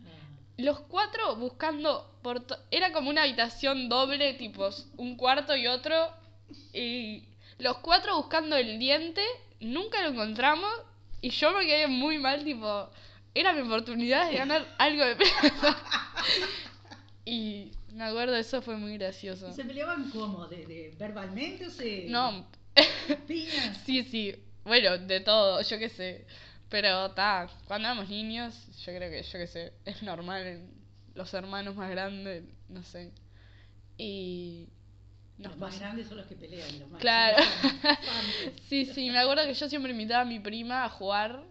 [0.00, 0.38] Ah.
[0.56, 2.44] Los cuatro buscando por...
[2.70, 6.12] Era como una habitación doble, tipo un cuarto y otro.
[6.72, 7.24] Y
[7.58, 9.24] los cuatro buscando el diente,
[9.60, 10.70] nunca lo encontramos.
[11.20, 12.90] Y yo me quedé muy mal, tipo...
[13.32, 15.78] Era mi oportunidad de ganar algo de plata.
[17.24, 19.52] Y me acuerdo, eso fue muy gracioso.
[19.52, 20.46] ¿Se peleaban cómo?
[20.46, 22.06] ¿De, verbalmente o se.?
[22.08, 22.46] No,
[23.28, 23.78] ¿Piñas?
[23.84, 24.34] sí, sí.
[24.64, 26.26] Bueno, de todo, yo qué sé.
[26.68, 30.70] Pero está, cuando éramos niños, yo creo que, yo qué sé, es normal en
[31.14, 33.12] los hermanos más grandes, no sé.
[33.98, 34.68] Y
[35.42, 37.42] los más grandes son los que pelean, los más Claro.
[38.68, 41.42] sí, sí, me acuerdo que yo siempre invitaba a mi prima a jugar,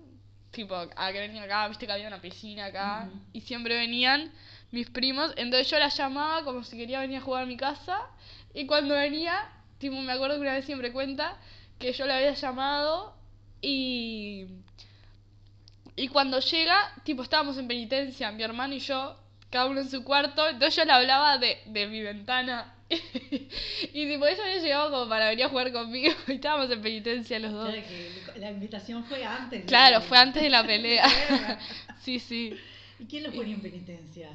[0.51, 4.31] tipo, a que venía acá, viste que había una piscina acá, y siempre venían
[4.71, 7.99] mis primos, entonces yo la llamaba como si quería venir a jugar a mi casa,
[8.53, 9.49] y cuando venía,
[9.79, 11.37] tipo, me acuerdo que una vez siempre cuenta
[11.79, 13.15] que yo la había llamado
[13.61, 14.47] y...
[15.95, 20.05] Y cuando llega, tipo, estábamos en penitencia, mi hermano y yo, cada uno en su
[20.05, 22.73] cuarto, entonces yo le hablaba de, de mi ventana
[23.93, 27.39] y tipo, ella había llegado como para venir a jugar conmigo y estábamos en penitencia
[27.39, 27.69] los dos.
[27.69, 29.65] Claro que la invitación fue antes.
[29.65, 31.07] Claro, fue antes de la pelea.
[32.01, 32.57] sí, sí.
[32.97, 34.29] ¿Y quién lo ponía en penitencia?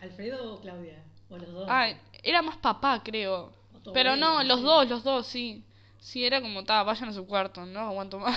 [0.00, 1.02] ¿Alfredo o Claudia?
[1.28, 1.66] ¿O los dos?
[1.68, 3.52] Ah, era más papá, creo.
[3.92, 5.64] Pero no, los dos, los dos, sí.
[6.00, 8.36] Sí, era como, ta, vayan a su cuarto, no aguanto más.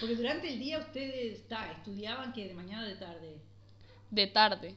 [0.00, 3.36] Porque durante el día ustedes ta, estudiaban que de mañana o de tarde.
[4.10, 4.74] De tarde.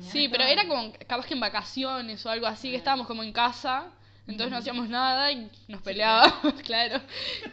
[0.00, 3.32] Sí, pero era como capaz que en vacaciones o algo así, que estábamos como en
[3.32, 3.86] casa,
[4.26, 7.00] entonces no hacíamos nada y nos peleábamos, claro.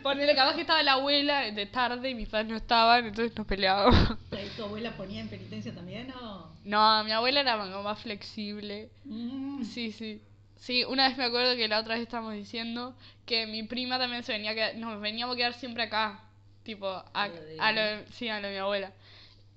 [0.01, 3.47] Ponele capaz que estaba la abuela de tarde y mis padres no estaban, entonces nos
[3.47, 4.17] peleábamos.
[4.32, 6.51] ¿Y tu abuela ponía en penitencia también o...?
[6.63, 8.89] No, mi abuela era más flexible.
[9.06, 9.63] Mm.
[9.63, 10.21] Sí, sí.
[10.58, 14.23] Sí, una vez me acuerdo que la otra vez estábamos diciendo que mi prima también
[14.23, 16.23] se venía a quedar, nos veníamos a quedar siempre acá,
[16.63, 18.91] tipo, a, a lo, sí, a lo de mi abuela.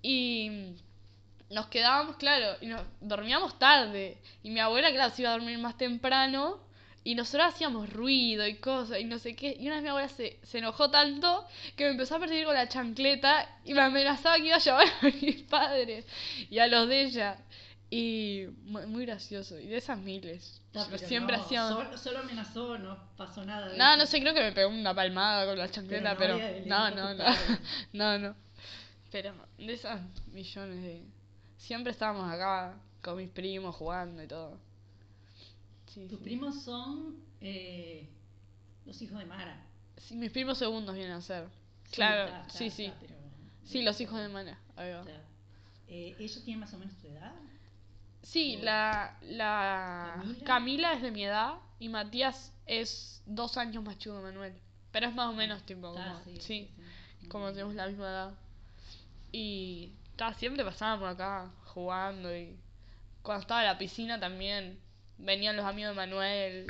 [0.02, 0.74] Y
[1.50, 4.18] nos quedábamos, claro, y nos dormíamos tarde.
[4.42, 6.60] Y mi abuela, claro, se iba a dormir más temprano.
[7.02, 9.56] Y nosotros hacíamos ruido y cosas y no sé qué.
[9.58, 12.54] Y una vez mi abuela se, se enojó tanto que me empezó a perseguir con
[12.54, 16.06] la chancleta y me amenazaba que iba a llamar a mis padres
[16.50, 17.38] y a los de ella.
[17.88, 19.58] Y muy, gracioso.
[19.58, 20.62] Y de esas miles.
[21.06, 22.00] siempre hacíamos.
[22.00, 23.74] Solo, amenazó, no pasó nada.
[23.76, 26.38] no, no sé, creo que me pegó una palmada con la chancleta, pero.
[26.66, 27.24] no, no, no.
[27.92, 28.36] no, no.
[29.10, 31.02] Pero de esas millones de
[31.60, 34.58] siempre estábamos acá con mis primos jugando y todo.
[36.08, 38.08] Tus primos son eh,
[38.86, 39.66] los hijos de Mara.
[39.96, 41.48] Sí, mis primos segundos vienen a ser.
[41.92, 42.92] claro, sí, sí.
[43.64, 44.58] sí, los hijos de Mara.
[44.76, 45.04] Ahí va.
[45.88, 47.34] Eh, ¿Ellos tienen más o menos tu edad?
[48.22, 50.92] Sí, la, la ¿Camila?
[50.92, 54.54] es de mi edad y Matías es dos años más chico que Manuel.
[54.92, 56.70] Pero es más o menos tiempo como, sí,
[57.28, 58.34] como tenemos la misma edad.
[59.32, 59.92] Y
[60.36, 62.58] siempre pasábamos acá jugando y
[63.22, 64.78] cuando estaba en la piscina también
[65.18, 66.66] venían los amigos de Manuel,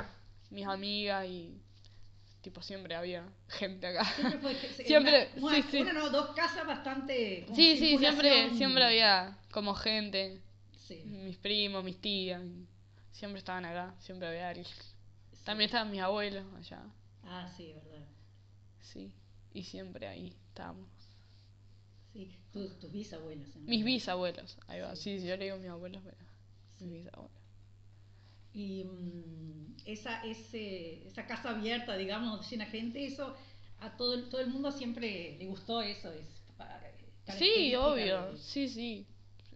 [0.49, 1.61] mis amigas y
[2.41, 4.05] tipo siempre había gente acá.
[4.85, 5.83] Siempre sí, sí.
[5.93, 10.41] no, dos casas bastante Sí, sí, siempre siempre había como gente.
[11.05, 12.41] Mis primos, mis tías,
[13.11, 14.67] siempre estaban acá, siempre había alguien.
[15.45, 16.83] También estaban mis abuelos allá.
[17.23, 18.05] Ah, sí, verdad.
[18.81, 19.13] Sí,
[19.53, 20.89] y siempre ahí estábamos.
[22.11, 23.55] Sí, tus, bisabuelos.
[23.55, 24.95] Mis bisabuelos, ahí va.
[24.95, 26.17] Sí, yo le digo mis abuelos, pero
[26.79, 27.41] mis bisabuelos.
[28.53, 33.35] Y mm, esa, ese, esa casa abierta, digamos, llena de gente, eso
[33.79, 36.11] a todo, el, todo el mundo siempre le gustó eso.
[36.11, 36.41] Es
[37.37, 39.07] sí, obvio, sí, sí.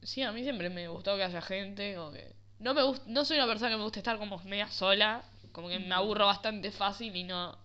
[0.01, 2.36] Sí, a mí siempre me gustó que haya gente, como que...
[2.60, 5.79] No, me no soy una persona que me gusta estar como media sola, como que
[5.79, 7.58] me aburro bastante fácil y no...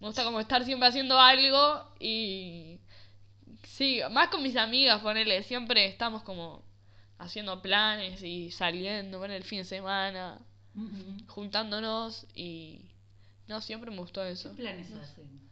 [0.00, 2.78] Me gusta como estar siempre haciendo algo y
[3.64, 6.62] Sí, más con mis amigas, ponele, siempre estamos como
[7.18, 10.38] haciendo planes y saliendo, con el fin de semana,
[11.28, 12.82] juntándonos y
[13.46, 14.50] no, siempre me gustó eso.
[14.50, 15.44] ¿Qué planes hacen?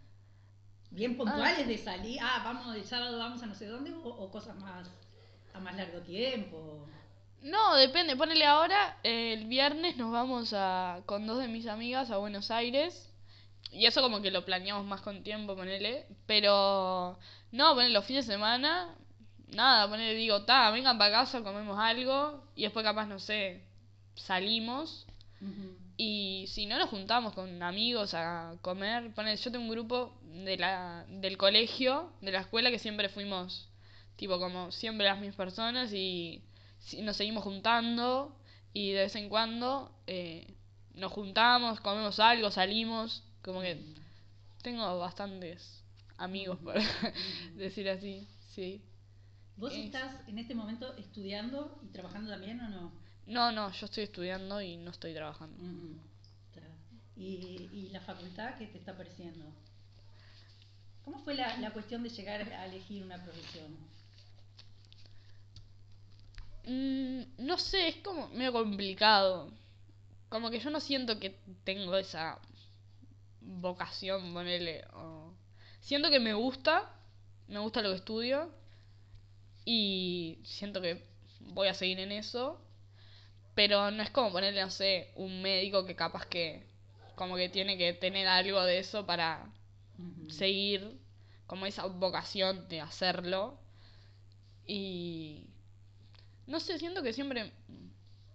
[0.90, 2.18] ¿Bien puntuales de salir?
[2.20, 4.90] Ah, vamos el sábado, vamos a no sé dónde o, cosas más
[5.54, 6.86] a más largo tiempo.
[7.42, 8.16] No, depende.
[8.16, 13.08] Ponele ahora, el viernes nos vamos a, con dos de mis amigas a Buenos Aires.
[13.70, 16.06] Y eso como que lo planeamos más con tiempo, ponele.
[16.26, 17.18] Pero
[17.52, 18.94] no, poner los fines de semana,
[19.48, 23.62] nada, poner, digo, ta, vengan para casa, comemos algo y después capaz, no sé,
[24.14, 25.06] salimos.
[25.96, 30.56] Y si no nos juntamos con amigos a comer, poner, yo tengo un grupo de
[30.56, 33.68] la, del colegio, de la escuela, que siempre fuimos,
[34.16, 36.42] tipo, como siempre las mismas personas y
[37.00, 38.36] nos seguimos juntando
[38.72, 40.54] y de vez en cuando eh,
[40.94, 43.78] nos juntamos, comemos algo, salimos, como que
[44.62, 45.81] tengo bastantes
[46.22, 46.76] amigos, por
[47.56, 48.82] decir así, sí.
[49.56, 52.92] ¿Vos estás en este momento estudiando y trabajando también o no?
[53.26, 55.62] No, no, yo estoy estudiando y no estoy trabajando.
[57.14, 59.44] ¿Y, ¿Y, la facultad qué te está pareciendo?
[61.04, 63.76] ¿Cómo fue la, la cuestión de llegar a elegir una profesión?
[66.64, 69.52] Mm, no sé, es como medio complicado.
[70.28, 72.38] Como que yo no siento que tengo esa
[73.40, 74.84] vocación, ponerle.
[75.82, 76.88] Siento que me gusta,
[77.48, 78.48] me gusta lo que estudio
[79.64, 81.04] y siento que
[81.40, 82.64] voy a seguir en eso,
[83.56, 86.64] pero no es como ponerle, no sé, un médico que capaz que
[87.16, 89.52] como que tiene que tener algo de eso para
[90.28, 91.00] seguir
[91.48, 93.58] como esa vocación de hacerlo.
[94.64, 95.48] Y
[96.46, 97.52] no sé, siento que siempre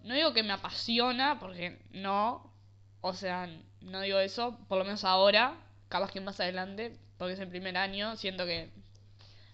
[0.04, 2.54] no digo que me apasiona porque no,
[3.00, 5.58] o sea, no digo eso, por lo menos ahora,
[5.90, 8.70] capaz que más adelante, porque es el primer año, siento que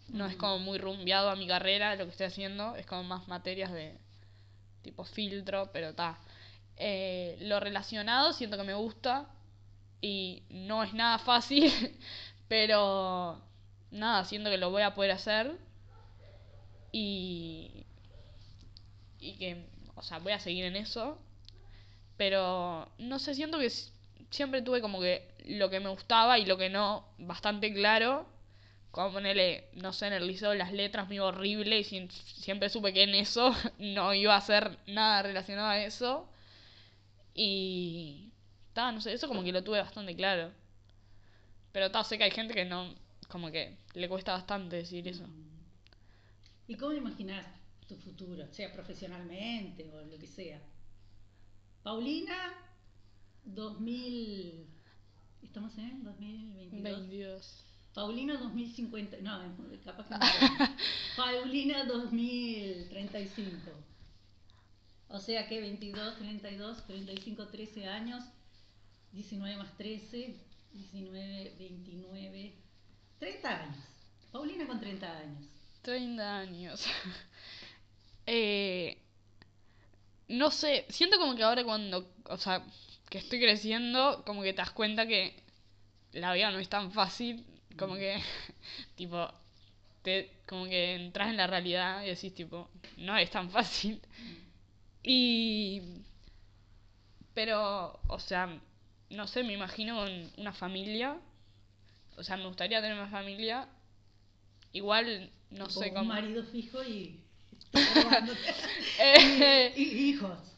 [0.09, 3.27] no es como muy rumbeado a mi carrera lo que estoy haciendo, es como más
[3.27, 3.97] materias de
[4.81, 6.19] tipo filtro, pero está.
[6.77, 9.27] Eh, lo relacionado siento que me gusta
[10.01, 11.71] y no es nada fácil,
[12.49, 13.41] pero
[13.91, 15.57] nada, siento que lo voy a poder hacer
[16.91, 17.86] y,
[19.19, 21.17] y que, o sea, voy a seguir en eso,
[22.17, 23.71] pero no sé, siento que
[24.34, 28.25] siempre tuve como que lo que me gustaba y lo que no bastante claro
[28.91, 33.01] como ponerle, no sé, en el liceo las letras muy horrible y siempre supe que
[33.03, 36.29] en eso no iba a hacer nada relacionado a eso.
[37.34, 38.31] Y...
[38.73, 40.51] Ta, no sé, eso como que lo tuve bastante claro.
[41.71, 42.93] Pero ta, sé que hay gente que no,
[43.29, 45.25] como que le cuesta bastante decir eso.
[46.67, 47.47] ¿Y cómo imaginas
[47.88, 48.45] tu futuro?
[48.51, 50.61] Sea profesionalmente o lo que sea.
[51.81, 52.53] Paulina,
[53.45, 54.67] 2000...
[55.41, 57.09] ¿Estamos en 2022?
[57.09, 57.65] 22.
[57.93, 60.19] Paulina 2050, no, capaz que no.
[61.15, 63.71] Paulina 2035.
[65.09, 68.23] O sea que 22, 32, 35, 13 años,
[69.11, 70.35] 19 más 13,
[70.71, 72.53] 19, 29,
[73.19, 73.77] 30 años.
[74.31, 75.47] Paulina con 30 años.
[75.83, 76.87] 30 años.
[78.25, 78.97] eh,
[80.29, 82.65] no sé, siento como que ahora cuando, o sea,
[83.14, 85.36] que estoy creciendo, como que te das cuenta que
[86.14, 87.45] la vida no es tan fácil
[87.78, 88.20] como que,
[88.95, 89.32] tipo,
[90.01, 94.01] te, como que entras en la realidad y decís, tipo, no es tan fácil.
[95.03, 95.84] Y.
[97.36, 98.59] Pero, o sea,
[99.11, 101.16] no sé, me imagino con una familia.
[102.18, 103.68] O sea, me gustaría tener una familia.
[104.72, 106.01] Igual, no sé cómo.
[106.01, 107.20] Un marido fijo y.
[108.99, 110.53] eh, y hijos.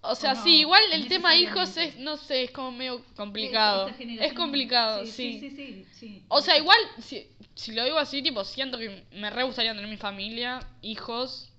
[0.00, 3.90] O sea, sí, igual el tema hijos es, no sé, es como medio complicado.
[3.98, 5.40] Es complicado, sí.
[5.40, 6.22] Sí, sí, sí.
[6.28, 9.88] O sea, igual, si, si lo digo así, tipo, siento que me re gustaría tener
[9.88, 11.50] mi familia, hijos,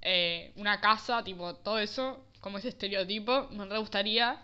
[0.00, 4.40] eh, una casa, tipo, todo eso, como ese estereotipo, me re gustaría.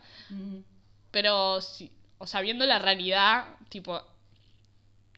[1.11, 4.03] Pero, si, o sea, viendo la realidad, tipo,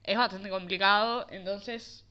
[0.05, 2.05] es bastante complicado, entonces,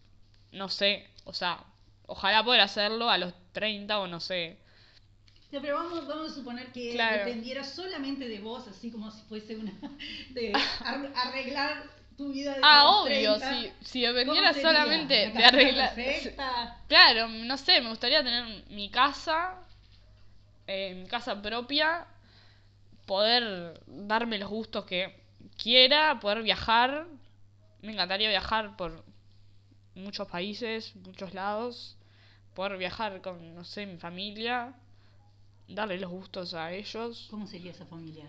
[0.51, 1.63] no sé, o sea,
[2.07, 4.57] ojalá poder hacerlo a los 30 o no sé
[5.51, 9.73] pero vamos, vamos a suponer que dependiera solamente de vos, así como si fuese una.
[10.29, 10.53] de
[11.15, 11.83] arreglar
[12.15, 15.95] tu vida de Ah, obvio, si, si dependiera solamente de arreglar.
[16.87, 19.55] Claro, no sé, me gustaría tener mi casa,
[20.67, 22.05] eh, mi casa propia,
[23.07, 25.15] poder darme los gustos que
[25.57, 27.07] quiera, poder viajar.
[27.81, 29.03] Me encantaría viajar por
[29.95, 31.97] muchos países, muchos lados,
[32.53, 34.75] poder viajar con, no sé, mi familia
[35.69, 37.27] darle los gustos a ellos.
[37.29, 38.25] ¿Cómo sería esa familia?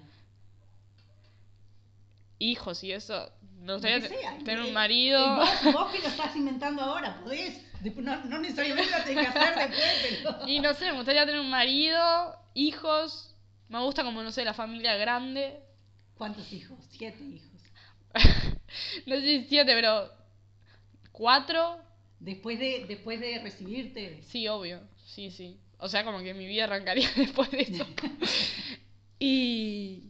[2.38, 3.30] Hijos y eso.
[3.61, 4.01] Me gustaría
[4.45, 5.36] tener un marido.
[5.36, 7.62] Vos, que lo estás inventando ahora, podés.
[7.97, 10.49] No, no necesariamente lo tenés que hacer después, pero.
[10.49, 13.34] Y no sé, me gustaría tener un marido, hijos.
[13.68, 15.61] Me gusta como, no sé, la familia grande.
[16.14, 16.78] ¿Cuántos hijos?
[16.91, 17.51] Siete hijos.
[19.07, 20.11] no sé si siete, pero.
[21.12, 21.80] ¿Cuatro?
[22.18, 24.22] Después de, después de recibirte.
[24.24, 24.80] Sí, obvio.
[25.05, 25.59] Sí, sí.
[25.81, 27.87] O sea, como que mi vida arrancaría después de eso.
[29.18, 30.05] y.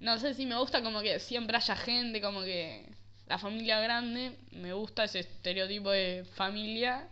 [0.00, 2.92] No sé si me gusta como que siempre haya gente, como que.
[3.26, 7.08] La familia grande, me gusta ese estereotipo de familia.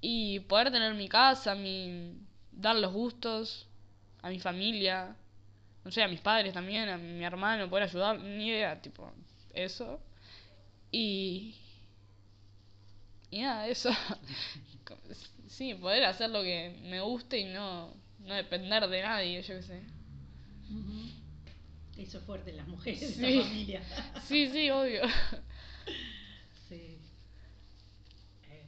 [0.00, 2.18] Y poder tener mi casa, mi.
[2.52, 3.66] dar los gustos
[4.22, 5.16] a mi familia.
[5.84, 9.10] No sé, a mis padres también, a mi hermano, poder ayudar, ni idea, tipo,
[9.54, 10.00] eso.
[10.90, 11.56] Y.
[13.34, 13.90] Y nada, eso.
[15.48, 19.62] Sí, poder hacer lo que me guste y no, no depender de nadie, yo qué
[19.62, 19.82] sé.
[21.96, 23.82] Eso es fuerte las mujeres de la familia.
[24.28, 25.02] sí, sí, obvio.
[26.68, 26.98] Sí.
[28.50, 28.66] Eh,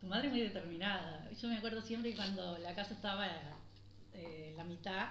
[0.00, 1.30] tu madre es muy determinada.
[1.32, 3.28] Yo me acuerdo siempre cuando la casa estaba
[4.14, 5.08] eh, la mitad,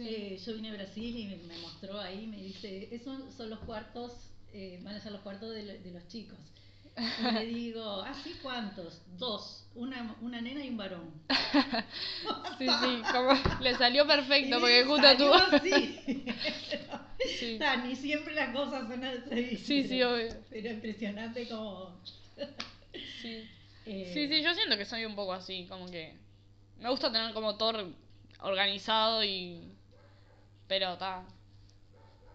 [0.00, 4.12] eh, yo vine a Brasil y me, mostró ahí, me dice, esos son los cuartos,
[4.82, 6.38] van a ser los cuartos de los chicos.
[6.96, 9.02] Y le digo, ¿ah, sí cuántos?
[9.18, 11.10] Dos, una, una nena y un varón.
[12.58, 15.30] sí, sí, como le salió perfecto porque justo tú.
[17.38, 17.54] Sí.
[17.54, 19.56] Está, ni siempre las cosas son así.
[19.56, 20.28] Sí, sí, obvio.
[20.48, 22.00] Pero impresionante como...
[23.22, 23.48] sí.
[23.88, 26.12] Eh, sí, sí, yo siento que soy un poco así, como que...
[26.80, 27.92] Me gusta tener como todo
[28.40, 29.72] organizado y...
[30.66, 31.24] Pero está...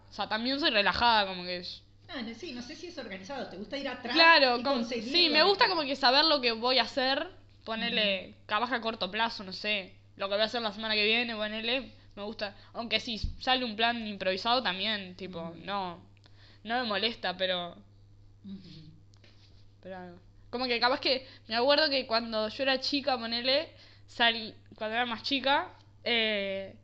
[0.08, 1.62] O sea, también soy relajada, como que...
[2.14, 4.14] Ah, sí, no sé si es organizado, ¿te gusta ir atrás?
[4.14, 4.58] Claro,
[4.90, 7.26] y sí, me gusta como que saber lo que voy a hacer,
[7.64, 11.04] ponerle capaz a corto plazo, no sé, lo que voy a hacer la semana que
[11.04, 16.02] viene, ponerle, me gusta, aunque si sale un plan improvisado también, tipo, no,
[16.64, 17.76] no me molesta, pero...
[19.82, 19.96] Pero
[20.50, 23.70] como que capaz que, me acuerdo que cuando yo era chica, ponele,
[24.06, 25.70] sal, cuando era más chica,
[26.04, 26.74] eh,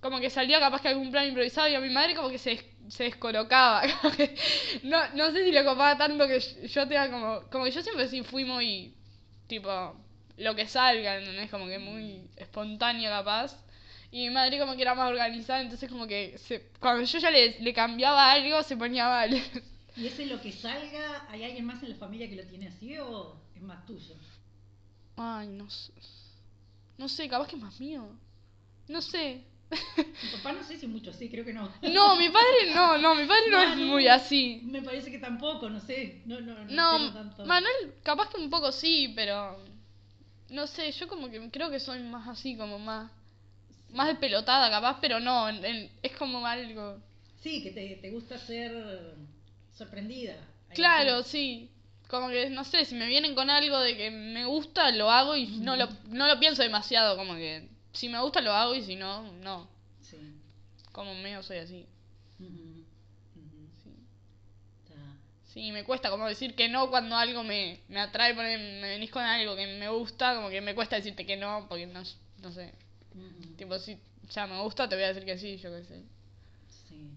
[0.00, 2.64] como que salía capaz que algún plan improvisado y a mi madre como que se,
[2.88, 3.82] se descolocaba.
[4.82, 7.42] no, no sé si le copaba tanto que yo tenga como.
[7.50, 8.94] Como que yo siempre sí fui muy.
[9.46, 9.96] Tipo,
[10.36, 11.50] lo que salga, ¿entendés?
[11.50, 13.56] Como que muy espontánea capaz.
[14.10, 17.30] Y mi madre como que era más organizada, entonces como que se, cuando yo ya
[17.30, 19.30] le, le cambiaba algo se ponía mal.
[19.96, 22.96] ¿Y ese lo que salga, hay alguien más en la familia que lo tiene así
[22.98, 24.14] o es más tuyo?
[25.16, 25.92] Ay, no sé.
[26.96, 28.08] No sé, capaz que es más mío.
[28.86, 29.44] No sé.
[29.70, 31.70] Mi papá no sé si mucho así, creo que no.
[31.82, 34.60] No, mi padre no, no, mi padre no, es muy así.
[34.64, 36.22] Me parece que tampoco, no sé.
[36.24, 36.98] No, no, no.
[36.98, 37.44] no tanto.
[37.44, 39.58] Manuel, capaz que un poco sí, pero.
[40.50, 43.10] No sé, yo como que creo que soy más así, como más.
[43.90, 46.98] Más despelotada, capaz, pero no, es como algo.
[47.40, 49.14] Sí, que te, te gusta ser
[49.74, 50.36] sorprendida.
[50.74, 51.70] Claro, sí.
[52.08, 55.36] Como que, no sé, si me vienen con algo de que me gusta, lo hago
[55.36, 57.68] y no, lo, no lo pienso demasiado, como que
[57.98, 59.68] si me gusta lo hago y si no, no.
[60.00, 60.18] Sí.
[60.92, 61.84] Como medio soy así.
[62.38, 62.84] Sí.
[65.52, 65.72] sí.
[65.72, 69.56] me cuesta como decir que no cuando algo me, me atrae, me venís con algo
[69.56, 72.04] que me gusta, como que me cuesta decirte que no, porque no,
[72.40, 72.72] no sé.
[73.56, 73.98] Tipo, si
[74.30, 76.02] ya me gusta, te voy a decir que sí, yo qué sé.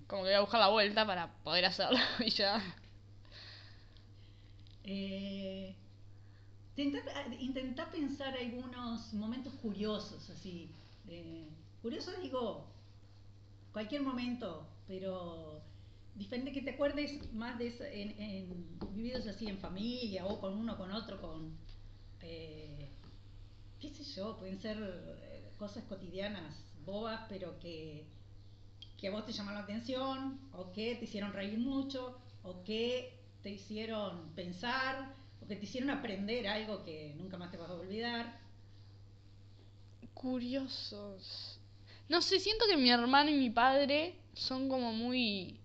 [0.08, 2.60] Como que voy a buscar la vuelta para poder hacerlo y ya.
[4.84, 5.76] Eh,
[6.78, 10.72] intenta, pensar algunos momentos curiosos, así.
[11.82, 12.66] curioso digo,
[13.72, 15.62] cualquier momento, pero
[16.16, 17.84] diferente que te acuerdes más de eso,
[18.92, 21.58] vividos así en familia o con uno, con otro, con,
[22.22, 22.90] eh,
[23.80, 26.56] qué sé yo, pueden ser eh, cosas cotidianas,
[26.86, 28.06] bobas, pero que
[29.02, 33.20] que a vos te llamaron la atención, o que te hicieron reír mucho, o que
[33.42, 37.74] te hicieron pensar, o que te hicieron aprender algo que nunca más te vas a
[37.74, 38.40] olvidar.
[40.14, 41.60] Curiosos.
[42.10, 45.60] No sé, siento que mi hermano y mi padre son como muy.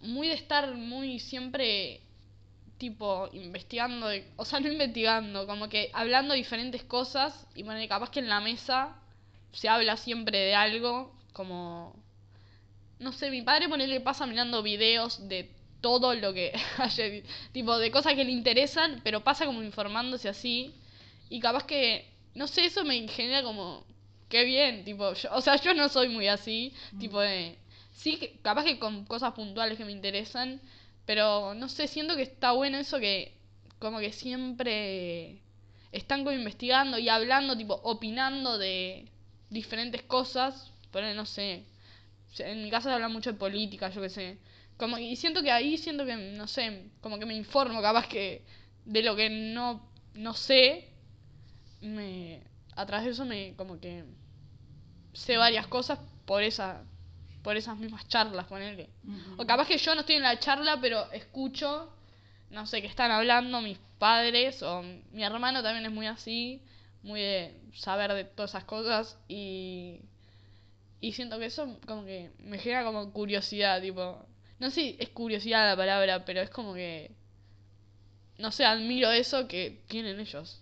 [0.00, 2.00] muy de estar muy siempre
[2.78, 8.20] tipo investigando, o sea, no investigando, como que hablando diferentes cosas y bueno, capaz que
[8.20, 8.96] en la mesa
[9.52, 11.94] se habla siempre de algo, como
[12.98, 15.50] no sé, mi padre le pasa mirando videos de
[15.84, 17.04] todo lo que haya,
[17.52, 20.74] tipo de cosas que le interesan, pero pasa como informándose así.
[21.28, 23.84] Y capaz que, no sé, eso me genera como,
[24.30, 26.98] qué bien, tipo, o sea, yo no soy muy así, mm.
[26.98, 27.58] tipo de,
[27.92, 30.58] sí, capaz que con cosas puntuales que me interesan,
[31.04, 33.34] pero no sé, siento que está bueno eso que,
[33.78, 35.42] como que siempre
[35.92, 39.04] están como investigando y hablando, tipo, opinando de
[39.50, 41.64] diferentes cosas, pero no sé,
[42.38, 44.38] en mi casa se habla mucho de política, yo qué sé.
[44.76, 48.44] Como, y siento que ahí, siento que, no sé, como que me informo, capaz que
[48.84, 50.88] de lo que no, no sé,
[51.80, 52.42] me,
[52.74, 54.04] a través de eso me, como que
[55.12, 56.82] sé varias cosas por esa
[57.42, 58.88] por esas mismas charlas, ponerle.
[59.36, 61.94] O capaz que yo no estoy en la charla, pero escucho,
[62.48, 66.62] no sé, que están hablando mis padres, o mi hermano también es muy así,
[67.02, 70.00] muy de saber de todas esas cosas, y
[71.04, 74.26] y siento que eso como que me genera como curiosidad, tipo...
[74.58, 77.10] No sé es curiosidad la palabra, pero es como que...
[78.38, 80.60] No sé, admiro eso que tienen ellos.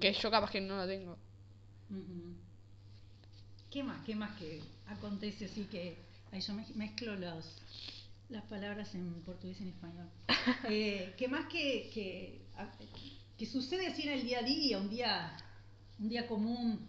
[0.00, 1.16] Que yo capaz que no lo tengo.
[3.70, 4.04] ¿Qué más?
[4.04, 5.96] ¿Qué más que acontece así que...
[6.32, 7.44] Ahí yo mezclo los,
[8.28, 10.08] las palabras en portugués y en español.
[10.68, 12.40] Eh, ¿Qué más que, que,
[13.36, 15.36] que sucede así en el día a día, un día,
[15.98, 16.88] un día común?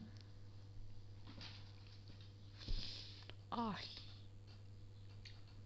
[3.49, 3.85] Ay.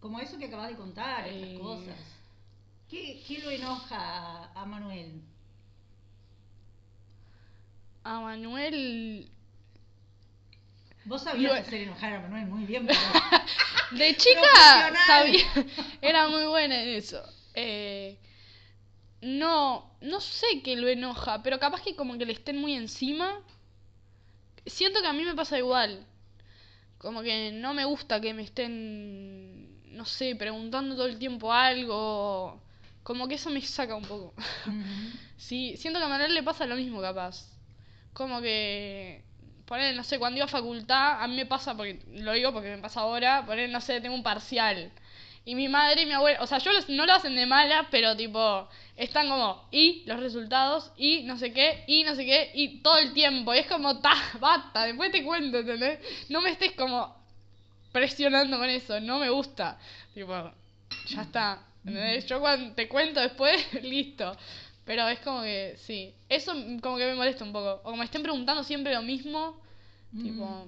[0.05, 1.57] Como eso que acabas de contar, estas eh.
[1.59, 1.97] cosas.
[2.87, 5.19] ¿Qué, ¿Qué, lo enoja a, Manuel?
[8.03, 9.27] A Manuel.
[11.05, 12.99] Vos sabías hacer enojar a Manuel muy bien, pero...
[13.97, 15.43] De chica sabía.
[16.03, 17.23] Era muy buena en eso.
[17.55, 18.19] Eh,
[19.21, 23.41] no, no sé qué lo enoja, pero capaz que como que le estén muy encima.
[24.67, 26.05] Siento que a mí me pasa igual
[27.05, 29.64] como que no me gusta que me estén,
[29.95, 32.61] no sé, preguntando todo el tiempo algo.
[33.03, 34.33] Como que eso me saca un poco.
[35.37, 37.47] sí, siento que a Manuel le pasa lo mismo capaz.
[38.13, 39.23] Como que
[39.65, 42.69] poner, no sé, cuando iba a facultad, a mí me pasa, porque lo digo porque
[42.69, 44.91] me pasa ahora, poner, no sé, tengo un parcial.
[45.43, 48.15] Y mi madre y mi abuela, o sea, yo no lo hacen de mala, pero
[48.17, 52.79] tipo, están como, y los resultados, y no sé qué, y no sé qué, y
[52.81, 53.53] todo el tiempo.
[53.53, 55.99] Y es como, ta, basta, después te cuento, ¿entendés?
[56.29, 57.24] No me estés como
[57.95, 59.79] presionando con eso, no me gusta.
[60.13, 60.51] Tipo,
[61.07, 61.65] ya está.
[61.85, 62.25] ¿entendés?
[62.25, 64.35] Yo cuando te cuento después, listo.
[64.83, 66.13] Pero es como que, sí.
[66.27, 67.75] Eso como que me molesta un poco.
[67.75, 69.61] O como me estén preguntando siempre lo mismo.
[70.11, 70.67] Tipo,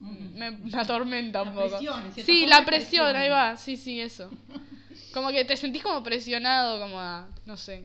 [0.00, 1.78] me, me, atormenta un poco.
[2.24, 3.56] sí, la presión, ahí va.
[3.56, 4.28] Sí, sí, eso.
[5.14, 7.84] Como que te sentís como presionado, como a, no sé.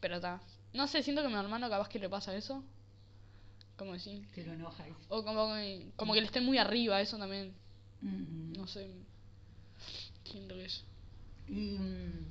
[0.00, 0.40] Pero está.
[0.72, 2.64] No sé, siento que a mi hermano capaz que le pasa eso.
[3.76, 4.26] Como decir.
[4.32, 4.84] Que lo enoja.
[5.08, 5.54] O como,
[5.96, 7.54] como que le esté muy arriba, eso también.
[8.04, 8.88] No sé.
[10.24, 10.82] Que eso.
[11.48, 12.26] Y, mm,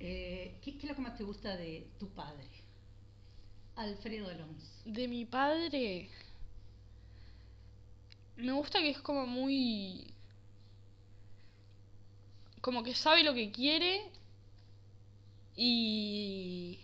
[0.00, 2.48] eh, ¿qué, ¿Qué es lo que más te gusta de tu padre?
[3.76, 4.66] Alfredo Alonso.
[4.84, 6.10] De mi padre
[8.40, 10.06] me gusta que es como muy...
[12.60, 14.02] Como que sabe lo que quiere
[15.56, 16.78] y...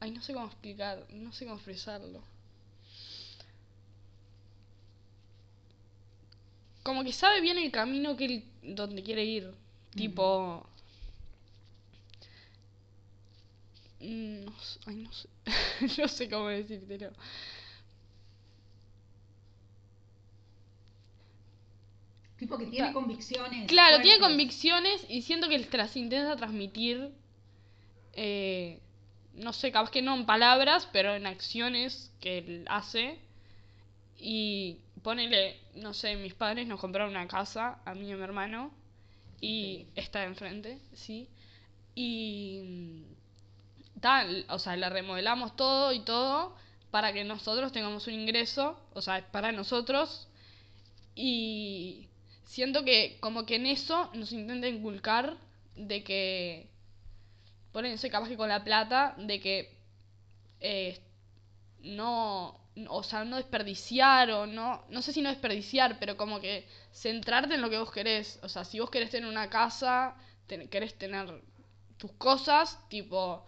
[0.00, 2.22] Ay, no sé cómo explicar, no sé cómo expresarlo.
[6.88, 9.52] Como que sabe bien el camino que él, donde quiere ir.
[9.94, 10.66] Tipo...
[14.00, 14.52] Mm, no,
[14.86, 15.28] ay, no sé.
[16.00, 17.12] no sé cómo decírtelo.
[22.38, 23.68] Tipo que tiene convicciones.
[23.68, 27.12] Claro, tiene convicciones y siento que las intenta transmitir.
[28.14, 28.80] Eh,
[29.34, 33.18] no sé, capaz que no en palabras, pero en acciones que él hace.
[34.18, 38.22] Y ponele, no sé, mis padres nos compraron una casa, a mí y a mi
[38.22, 38.72] hermano,
[39.40, 41.28] y está enfrente, sí.
[41.94, 43.06] Y
[44.00, 46.56] tal, o sea, la remodelamos todo y todo
[46.90, 50.28] para que nosotros tengamos un ingreso, o sea, para nosotros.
[51.14, 52.08] Y
[52.44, 55.36] siento que como que en eso nos intenta inculcar
[55.76, 56.70] de que,
[57.96, 59.78] sé capaz que con la plata, de que
[60.60, 61.00] eh,
[61.80, 66.66] no, o sea, no desperdiciar o no, no sé si no desperdiciar, pero como que
[66.92, 68.38] centrarte en lo que vos querés.
[68.42, 70.14] O sea, si vos querés tener una casa,
[70.70, 71.42] querés tener
[71.96, 73.44] tus cosas, tipo,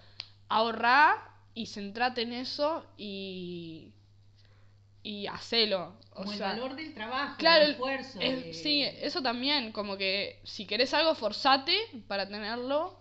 [0.49, 1.17] ahorrar
[1.55, 3.93] y centrate en eso y
[5.03, 5.95] y hacelo.
[6.11, 8.21] como el valor del trabajo, claro, el esfuerzo.
[8.53, 11.77] Sí, eso también, como que si querés algo, forzate
[12.07, 12.99] para tenerlo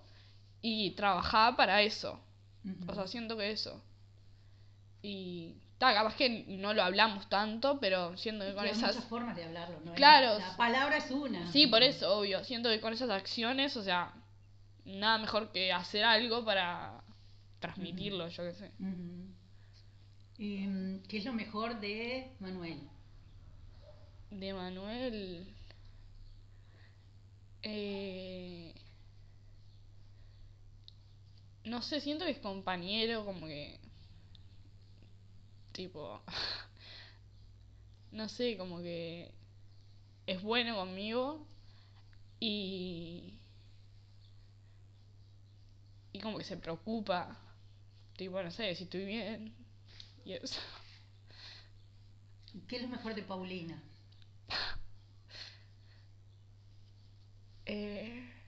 [0.61, 2.19] y trabajá para eso.
[2.88, 3.82] O sea, siento que eso.
[5.01, 8.95] Y está, capaz que no lo hablamos tanto, pero siento que con esas...
[8.95, 9.93] muchas formas de hablarlo, ¿no?
[9.93, 10.38] Claro.
[10.38, 11.49] La palabra es una.
[11.53, 12.43] Sí, por eso, obvio.
[12.43, 14.13] Siento que con esas acciones, o sea,
[14.84, 17.01] nada mejor que hacer algo para
[17.59, 18.71] transmitirlo, yo qué sé.
[20.38, 22.82] Em, ¿Qué es lo mejor de Manuel?
[24.32, 25.47] De Manuel.
[27.61, 28.73] Eh,
[31.63, 33.78] no sé, siento que es compañero, como que.
[35.80, 36.21] Tipo.
[38.11, 39.32] no sé, como que.
[40.27, 41.47] Es bueno conmigo.
[42.41, 43.39] Y.
[46.11, 47.39] Y como que se preocupa.
[48.17, 49.55] Tipo, no sé, si estoy bien
[52.67, 53.82] ¿Qué es lo mejor de Paulina?
[57.71, 58.38] Eh,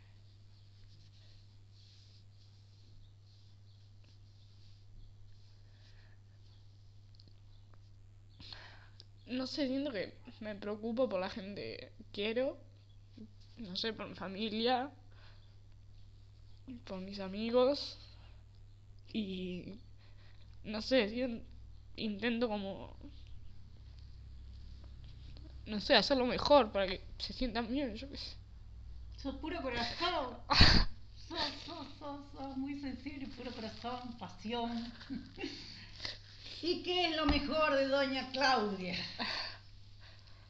[9.32, 12.58] no sé, siento que me preocupo por la gente que quiero,
[13.58, 14.90] no sé, por mi familia,
[16.86, 17.98] por mis amigos
[19.14, 19.80] y
[20.64, 21.46] no sé, siento,
[21.96, 22.96] intento como
[25.66, 28.36] no sé, hacerlo mejor para que se sientan bien, yo qué sé.
[29.18, 30.38] Sos puro corazón.
[31.16, 34.92] sos, sos, sos, sos muy sensible, puro corazón, pasión.
[36.62, 38.96] ¿Y qué es lo mejor de Doña Claudia?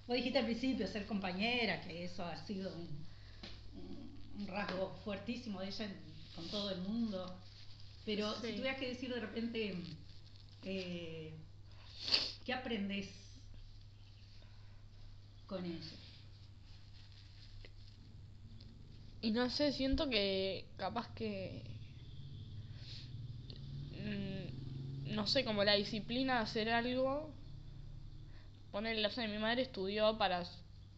[0.08, 3.08] Vos dijiste al principio ser compañera, que eso ha sido un,
[4.40, 5.90] un rasgo fuertísimo de ella
[6.36, 7.40] con todo el mundo.
[8.06, 9.76] Pero si tuvieras que decir de repente
[10.64, 11.34] eh,
[12.46, 13.08] ¿qué aprendes
[15.48, 15.96] con eso?
[19.22, 21.64] Y no sé, siento que capaz que...
[23.94, 27.34] Mm, no sé, como la disciplina de hacer algo.
[28.72, 30.44] Ponerle, o sea, mi madre estudió para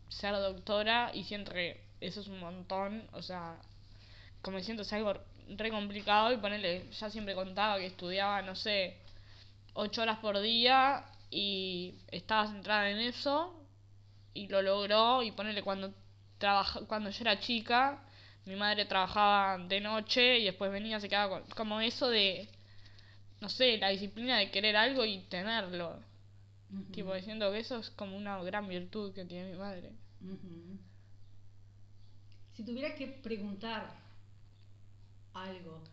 [0.10, 3.58] ser doctora y siento que eso es un montón, o sea,
[4.42, 5.14] como siento es algo
[5.58, 8.98] re complicado y ponerle, ya siempre contaba que estudiaba, no sé,
[9.74, 13.60] ocho horas por día y estaba centrada en eso
[14.34, 15.94] y lo logró y ponerle cuando
[16.38, 18.04] trabaja, cuando yo era chica
[18.46, 22.50] mi madre trabajaba de noche y después venía se quedaba con, como eso de
[23.44, 26.00] no sé la disciplina de querer algo y tenerlo.
[26.94, 29.92] Tipo diciendo que eso es como una gran virtud que tiene mi madre.
[32.54, 33.94] Si tuviera que preguntar
[35.34, 35.84] algo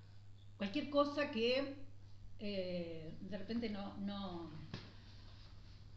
[0.60, 1.74] cualquier cosa que
[2.38, 4.50] eh, de repente no, no,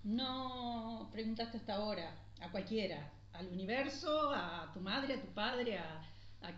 [0.05, 6.01] no preguntaste hasta ahora, a cualquiera, al universo, a tu madre, a tu padre, a,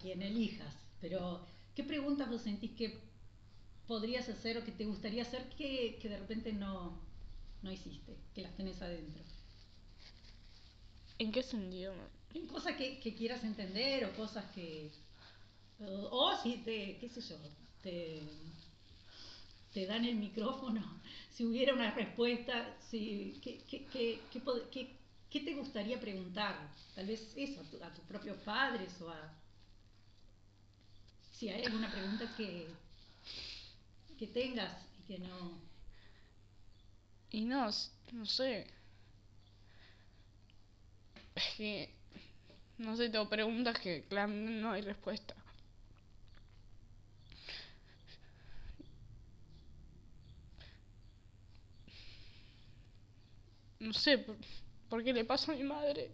[0.02, 0.74] quien elijas.
[1.02, 3.02] Pero, ¿qué preguntas vos sentís que
[3.88, 7.00] podrías hacer o que te gustaría hacer que, de repente no,
[7.62, 9.24] no hiciste, que las tenés adentro?
[11.18, 11.94] ¿En qué sentido?
[12.34, 14.92] En cosas que, quieras entender o cosas que...
[15.80, 17.36] O, si te, qué sé yo,
[17.82, 18.22] te,
[19.74, 20.82] te dan el micrófono,
[21.32, 23.86] si hubiera una respuesta, si, ¿qué, qué,
[24.72, 24.96] qué,
[25.30, 26.72] qué te gustaría preguntar?
[26.96, 29.34] Tal vez eso, a, tus propios padres o a...
[31.34, 32.68] Si hay alguna pregunta que,
[34.18, 35.60] que tengas y que no...
[37.32, 37.70] Y no,
[38.14, 38.68] no sé.
[41.36, 41.94] Es que,
[42.78, 45.36] no sé, tengo preguntas que claramente no hay respuesta.
[53.80, 54.18] No sé
[54.90, 56.12] por, qué le pasa a mi madre.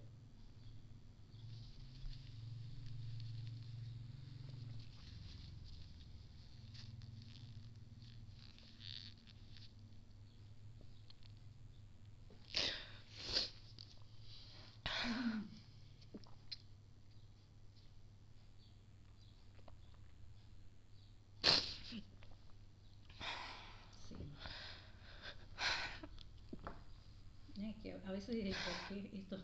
[28.22, 29.38] a veces porque esto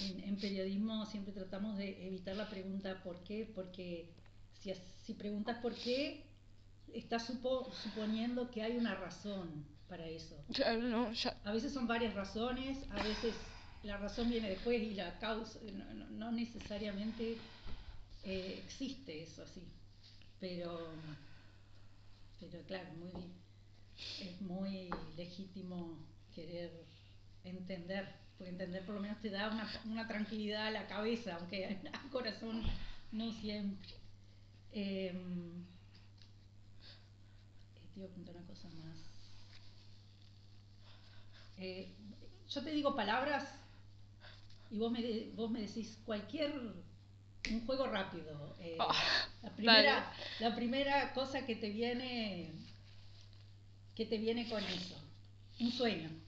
[0.00, 3.50] en, periodismo siempre tratamos de evitar la pregunta ¿por qué?
[3.54, 4.10] Porque
[4.60, 4.72] si,
[5.04, 6.24] si preguntas por qué,
[6.94, 10.36] estás suponiendo que hay una razón para eso.
[11.44, 13.34] A veces son varias razones, a veces
[13.82, 15.58] la razón viene después y la causa,
[16.10, 17.36] no, necesariamente
[18.24, 19.62] eh, existe eso así.
[20.40, 20.92] Pero,
[22.40, 23.12] pero claro, muy,
[24.20, 25.98] es muy legítimo
[26.34, 26.86] querer
[27.44, 28.08] entender,
[28.42, 32.10] porque entender por lo menos te da una, una tranquilidad a la cabeza, aunque al
[32.10, 32.60] corazón
[33.12, 33.94] no siempre.
[34.72, 35.12] Eh,
[37.94, 38.98] te iba a contar una cosa más.
[41.58, 41.94] Eh,
[42.48, 43.48] yo te digo palabras
[44.72, 46.52] y vos me, vos me decís cualquier
[47.48, 48.56] un juego rápido.
[48.58, 52.50] Eh, ah, la, primera, la primera cosa que te viene
[53.94, 55.00] que te viene con eso.
[55.60, 56.21] Un sueño.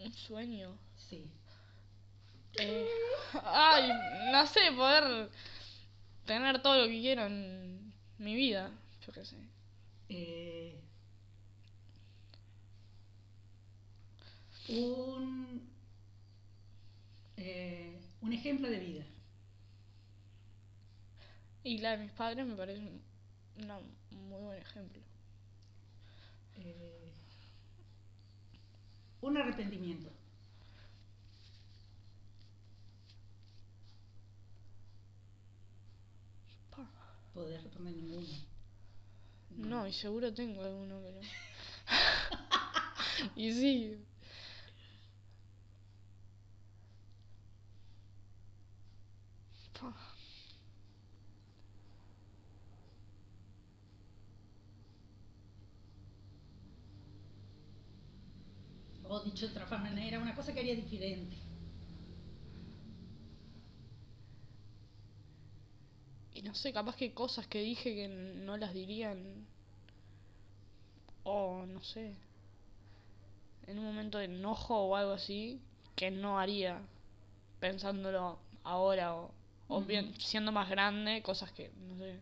[0.00, 0.76] Un sueño.
[0.96, 1.30] Sí.
[2.58, 2.88] Eh,
[3.44, 3.90] ay,
[4.32, 5.30] no sé, poder
[6.24, 8.70] tener todo lo que quiero en mi vida.
[9.06, 9.36] Yo qué sé.
[10.08, 10.80] Eh,
[14.68, 15.68] un,
[17.36, 19.04] eh, un ejemplo de vida.
[21.62, 25.02] Y la de mis padres me parece un muy buen ejemplo.
[26.56, 26.99] Eh,
[29.22, 30.10] un arrepentimiento.
[37.34, 38.26] Poder responder ninguno.
[39.56, 39.86] No.
[39.86, 41.20] y seguro tengo alguno, pero.
[43.36, 44.04] y sí.
[59.20, 61.36] O dicho de otra manera, una cosa que haría diferente.
[66.34, 69.46] Y no sé, capaz que cosas que dije que no las dirían.
[71.24, 72.14] O no sé.
[73.66, 75.60] En un momento de enojo o algo así,
[75.96, 76.80] que no haría
[77.60, 79.30] pensándolo ahora o,
[79.68, 82.18] o bien siendo más grande, cosas que, no sé,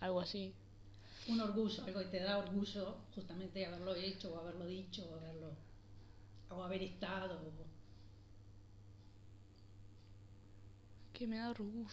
[0.00, 0.54] algo así.
[1.28, 5.52] Un orgullo, algo que te da orgullo justamente haberlo hecho o haberlo dicho o haberlo
[6.54, 7.40] o haber estado.
[11.12, 11.88] Que me da orgullo.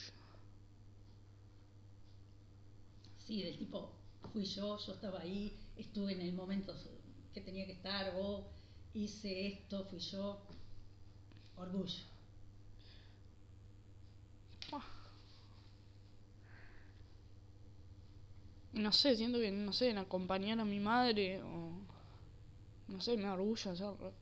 [3.25, 3.91] Sí, del tipo,
[4.31, 6.73] fui yo, yo estaba ahí, estuve en el momento
[7.33, 8.47] que tenía que estar, o
[8.93, 10.41] hice esto, fui yo.
[11.55, 12.09] Orgullo.
[18.73, 21.71] No sé, siento que, no sé, en acompañar a mi madre o...
[22.87, 24.13] No sé, me da orgullo hacerlo.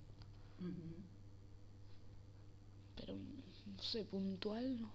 [2.96, 4.92] Pero, no sé, puntual, ¿no?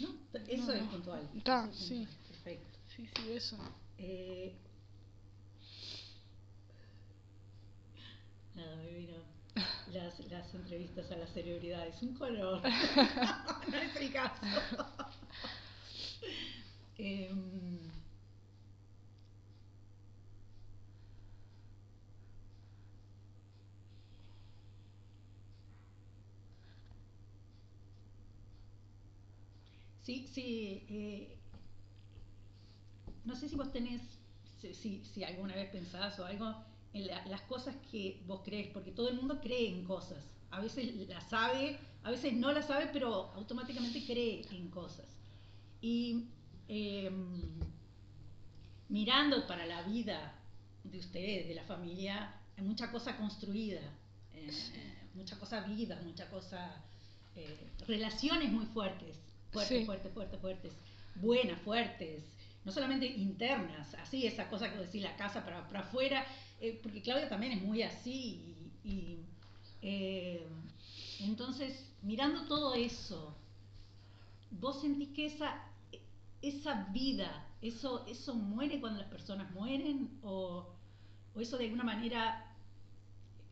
[0.00, 0.14] No,
[0.46, 1.28] eso es puntual.
[1.36, 2.06] Está, sí.
[2.28, 2.78] Perfecto.
[2.94, 3.56] Sí, sí, eso.
[3.98, 4.54] Eh,
[8.54, 9.16] nada, me vino
[9.92, 12.02] las, las entrevistas a las celebridades.
[12.02, 12.62] Un color.
[13.68, 14.42] no es el caso.
[16.98, 17.30] eh,
[30.06, 30.86] Sí, sí.
[30.88, 31.36] Eh,
[33.24, 34.00] no sé si vos tenés,
[34.60, 36.54] si, si, alguna vez pensás o algo
[36.92, 40.24] en las cosas que vos crees, porque todo el mundo cree en cosas.
[40.52, 45.06] A veces las sabe, a veces no las sabe, pero automáticamente cree en cosas.
[45.80, 46.28] Y
[46.68, 47.58] em,
[48.88, 50.38] mirando para la vida
[50.84, 53.82] de ustedes, de la familia, hay mucha cosa construida,
[54.34, 54.52] eh,
[55.14, 56.80] mucha cosa viva, mucha cosa,
[57.34, 59.25] eh, relaciones muy fuertes
[59.56, 60.72] fuertes, fuertes, fuertes, fuertes,
[61.16, 62.24] buenas, fuertes,
[62.64, 66.26] no solamente internas, así, esa cosa que decir la casa para, para afuera,
[66.60, 68.54] eh, porque Claudia también es muy así,
[68.84, 69.18] y,
[69.82, 70.46] eh,
[71.20, 73.34] entonces, mirando todo eso,
[74.50, 75.62] vos sentís que esa,
[76.42, 80.66] esa vida, eso, eso muere cuando las personas mueren, o,
[81.34, 82.52] o eso de alguna manera,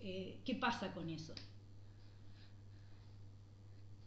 [0.00, 1.34] eh, ¿qué pasa con eso?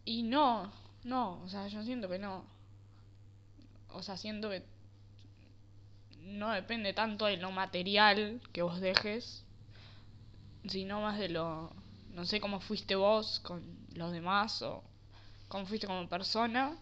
[0.05, 0.71] Y no,
[1.03, 2.45] no, o sea, yo siento que no.
[3.89, 4.63] O sea, siento que
[6.21, 9.45] no depende tanto de lo material que vos dejes,
[10.67, 11.73] sino más de lo,
[12.13, 14.83] no sé cómo fuiste vos con los demás o
[15.47, 16.77] cómo fuiste como persona.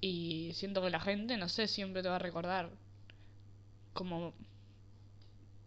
[0.00, 2.70] Y siento que la gente, no sé, siempre te va a recordar
[3.94, 4.32] como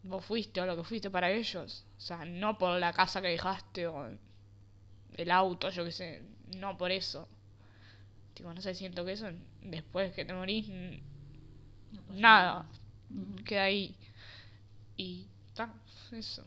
[0.04, 1.86] vos fuiste o lo que fuiste para ellos.
[1.98, 4.18] O sea, no por la casa que dejaste o
[5.18, 6.22] el auto, yo qué sé,
[6.58, 7.28] no por eso.
[8.34, 9.28] Tipo, no sé, siento que eso
[9.62, 10.68] después que te morís,
[12.10, 12.66] nada,
[13.46, 13.96] queda ahí.
[14.98, 15.74] Y está,
[16.12, 16.46] eso.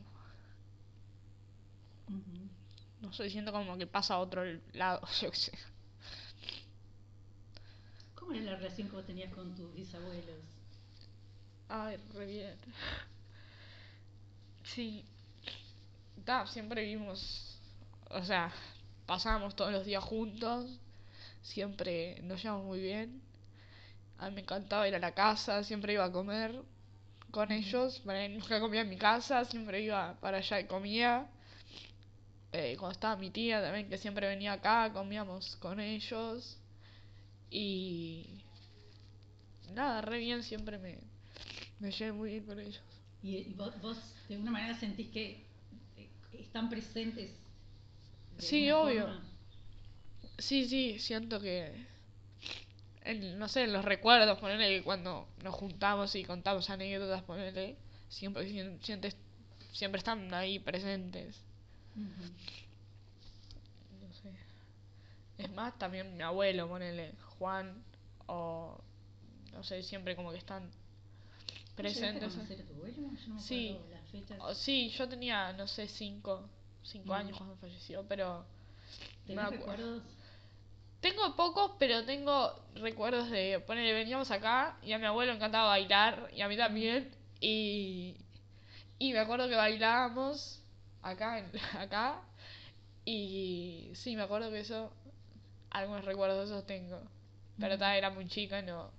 [3.02, 4.42] No sé, siento como que pasa a otro
[4.72, 5.52] lado, yo qué sé.
[8.14, 10.42] ¿Cómo era la relación que vos tenías con tus bisabuelos?
[11.68, 12.58] Ay, re bien.
[14.64, 15.04] Sí.
[16.24, 17.53] Da, siempre vimos,
[18.14, 18.52] o sea,
[19.06, 20.78] pasábamos todos los días juntos,
[21.42, 23.20] siempre nos llevamos muy bien.
[24.18, 26.62] A mí me encantaba ir a la casa, siempre iba a comer
[27.30, 31.26] con ellos, nunca comía en mi casa, siempre iba para allá y comía.
[32.52, 36.56] Eh, cuando estaba mi tía también, que siempre venía acá, comíamos con ellos.
[37.50, 38.40] Y
[39.74, 40.98] nada, re bien, siempre me,
[41.80, 42.80] me llevé muy bien con ellos.
[43.24, 43.98] ¿Y, vos, vos,
[44.28, 45.44] de alguna manera sentís que
[45.96, 46.08] eh,
[46.38, 47.32] están presentes
[48.38, 49.08] Sí, obvio.
[50.38, 51.86] Sí, sí, siento que.
[53.36, 57.76] no sé, en los recuerdos, ponerle cuando nos juntamos y contamos anécdotas, ponerle.
[58.08, 59.12] Siempre, siempre,
[59.72, 61.40] siempre están ahí presentes.
[61.94, 62.12] No
[64.12, 64.30] sé.
[65.38, 67.82] Es más, también mi abuelo, ponele Juan,
[68.26, 68.78] o.
[69.52, 70.68] No sé, siempre como que están
[71.76, 72.36] presentes.
[72.36, 73.10] A tu abuelo?
[73.14, 73.78] Yo no sí.
[73.90, 74.58] las fechas.
[74.58, 76.48] sí, yo tenía, no sé, cinco
[76.84, 78.44] cinco años cuando falleció, pero...
[79.26, 80.02] ¿Tenés recuerdos?
[81.00, 86.30] Tengo pocos, pero tengo recuerdos de, ponerle, veníamos acá y a mi abuelo encantaba bailar
[86.34, 87.14] y a mí también.
[87.40, 88.16] Y,
[88.98, 90.62] y me acuerdo que bailábamos
[91.02, 91.44] acá,
[91.78, 92.22] acá.
[93.04, 94.92] Y sí, me acuerdo que eso,
[95.70, 97.02] algunos recuerdos de esos tengo.
[97.58, 98.90] Pero todavía era muy chica, no.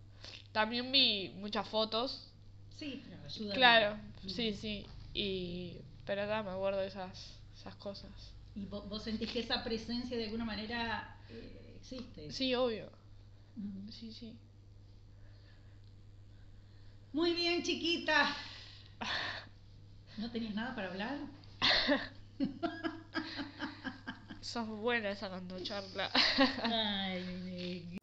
[0.51, 2.31] También vi muchas fotos.
[2.77, 3.53] Sí, pero ayuda.
[3.55, 4.85] Claro, sí, sí.
[5.13, 7.39] Y, pero nada, me acuerdo de esas
[7.73, 8.11] cosas.
[8.53, 12.31] ¿Y vos, sentís que esa presencia de alguna manera eh, existe?
[12.31, 12.91] Sí, obvio.
[13.89, 14.37] Sí, sí.
[17.11, 18.35] Muy bien, chiquita.
[20.17, 21.17] ¿No tenías nada para hablar?
[24.41, 26.11] Sos buena esa cuando charla.
[26.61, 27.97] Ay,